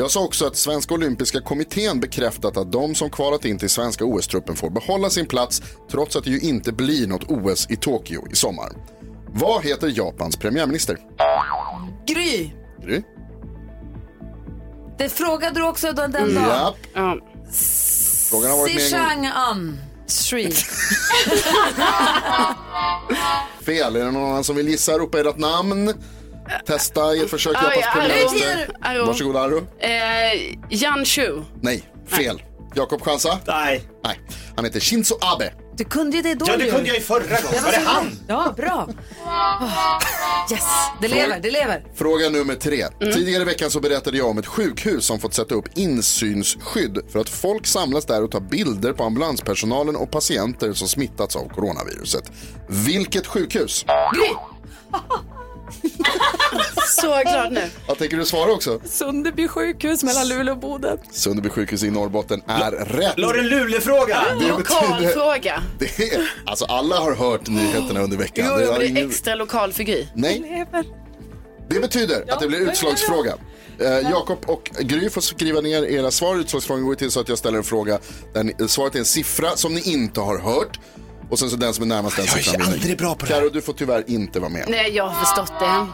[0.02, 4.06] Jag sa också att Svenska Olympiska Kommittén bekräftat att de som kvalat in till svenska
[4.06, 8.28] OS-truppen får behålla sin plats trots att det ju inte blir något OS i Tokyo
[8.32, 8.70] i sommar.
[9.28, 10.98] Vad heter Japans premiärminister?
[12.08, 12.52] Gry!
[12.86, 13.02] Gry?
[14.98, 16.34] Det frågade du också då den dagen.
[16.34, 16.76] Japp.
[16.94, 17.18] Ja.
[18.30, 19.78] Frågan har varit med en gång.
[20.08, 20.56] Street.
[23.66, 23.96] Fel.
[23.96, 24.98] Är det någon annan som vill gissa?
[24.98, 25.94] Ropa ert namn.
[26.66, 27.54] Testa i ett försök.
[27.94, 28.70] Premiärminister.
[28.82, 29.06] Arro.
[29.06, 29.58] Varsågod Arro.
[29.80, 31.42] Eh, Jan Shu.
[31.62, 32.42] Nej, fel.
[32.76, 33.40] Jakob chansa?
[33.48, 33.84] Nej.
[34.04, 34.20] Nej.
[34.56, 35.54] Han heter Shinzo Abe.
[35.78, 36.72] Du kunde ju det då Ja, det ju.
[36.72, 37.64] kunde jag ju förra gången.
[37.64, 38.12] Var det han?
[38.28, 38.88] Ja, bra.
[39.26, 40.02] Oh,
[40.52, 40.64] yes,
[41.02, 41.84] det lever, det lever.
[41.96, 42.86] Fråga nummer tre.
[43.00, 47.20] Tidigare i veckan så berättade jag om ett sjukhus som fått sätta upp insynsskydd för
[47.20, 52.32] att folk samlas där och tar bilder på ambulanspersonalen och patienter som smittats av coronaviruset.
[52.68, 53.86] Vilket sjukhus?
[57.02, 57.62] Så glad nu.
[57.88, 58.80] Vad tänker du svara också?
[58.86, 60.98] Sunderby sjukhus mellan Luleå och Boden.
[61.12, 63.14] Sunderby sjukhus i Norrbotten är rätt.
[63.18, 64.22] La en Luleåfråga?
[64.40, 65.64] Det Lokal betyder, fråga.
[65.80, 68.46] det är, alltså alla har hört nyheterna under veckan.
[68.50, 70.08] Jo, Det jo, har det är ingen- extra lokal Gry.
[70.16, 70.66] Nej,
[71.70, 73.36] det betyder att det blir utslagsfråga.
[73.80, 76.36] Eh, Jakob och Gry får skriva ner era svar.
[76.36, 78.00] Utslagsfrågan går till så att jag ställer en fråga
[78.34, 80.80] där ni, svaret är en siffra som ni inte har hört.
[81.32, 82.74] Och sen så den som är närmast den Jag är siffran vinner.
[82.74, 83.40] aldrig bra på det här.
[83.42, 84.66] Karo, du får tyvärr inte vara med.
[84.70, 85.88] Nej, jag har förstått det.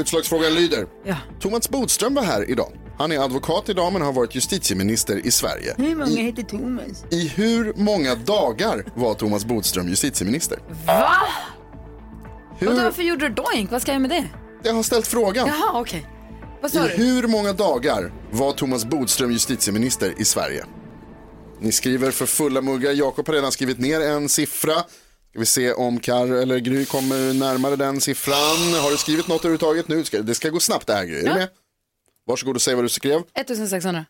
[0.00, 0.86] Utslagsfrågan lyder.
[1.04, 1.16] Ja.
[1.40, 2.72] Thomas Bodström var här idag.
[2.98, 5.74] Han är advokat idag men har varit justitieminister i Sverige.
[5.78, 7.04] Hur många heter Thomas?
[7.10, 10.58] I hur många dagar var Thomas Bodström justitieminister?
[10.86, 11.10] Va?
[12.58, 12.68] Hur?
[12.68, 13.70] Och varför gjorde du doink?
[13.70, 14.24] Vad ska jag med det?
[14.62, 15.46] Jag har ställt frågan.
[15.48, 16.06] Jaha, okej.
[16.62, 17.04] Vad sa I du?
[17.04, 20.64] hur många dagar var Thomas Bodström justitieminister i Sverige?
[21.60, 22.92] Ni skriver för fulla muggar.
[22.92, 24.74] Jakob har redan skrivit ner en siffra.
[25.30, 28.74] Ska vi se om Kar eller Gry kommer närmare den siffran.
[28.82, 30.02] Har du skrivit något överhuvudtaget nu?
[30.22, 31.18] Det ska gå snabbt det här Gry.
[31.18, 31.48] Är du med?
[32.26, 33.22] Varsågod och säg vad du skrev.
[33.34, 34.04] 1600.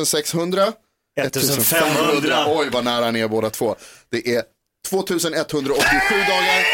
[0.00, 0.72] 1600.
[1.20, 2.44] 1500.
[2.48, 3.76] Oj vad nära ni är båda två.
[4.10, 4.42] Det är
[4.88, 6.64] 2187 dagar.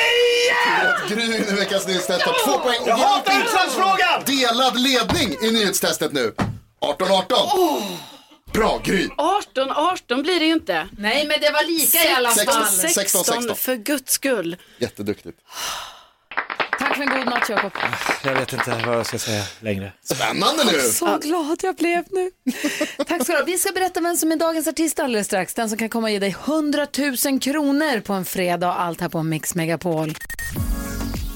[1.09, 2.81] Gry i veckans nyhetstest har två poäng.
[2.83, 4.23] Och Jag hatar utslagsfrågan!
[4.27, 6.35] Delad ledning i nyhetstestet nu.
[6.81, 8.14] 18-18.
[8.55, 9.09] Bra Gry.
[9.17, 10.89] 18, 18 blir det ju inte.
[10.99, 12.67] Nej, men det var lika i alla fall.
[12.67, 13.57] 16, 16, 16.
[13.57, 14.57] för guds skull.
[14.79, 15.39] Jätteduktigt.
[16.79, 17.73] Tack för en god match, Jakob.
[18.25, 19.93] Jag vet inte vad jag ska säga längre.
[20.05, 20.81] Spännande nu.
[20.81, 22.31] Så glad jag blev nu.
[23.07, 23.45] Tack ska du ha.
[23.45, 25.55] Vi ska berätta vem som är dagens artist alldeles strax.
[25.55, 29.01] Den som kan komma och ge dig 100 000 kronor på en fredag och allt
[29.01, 30.15] här på Mix Megapol.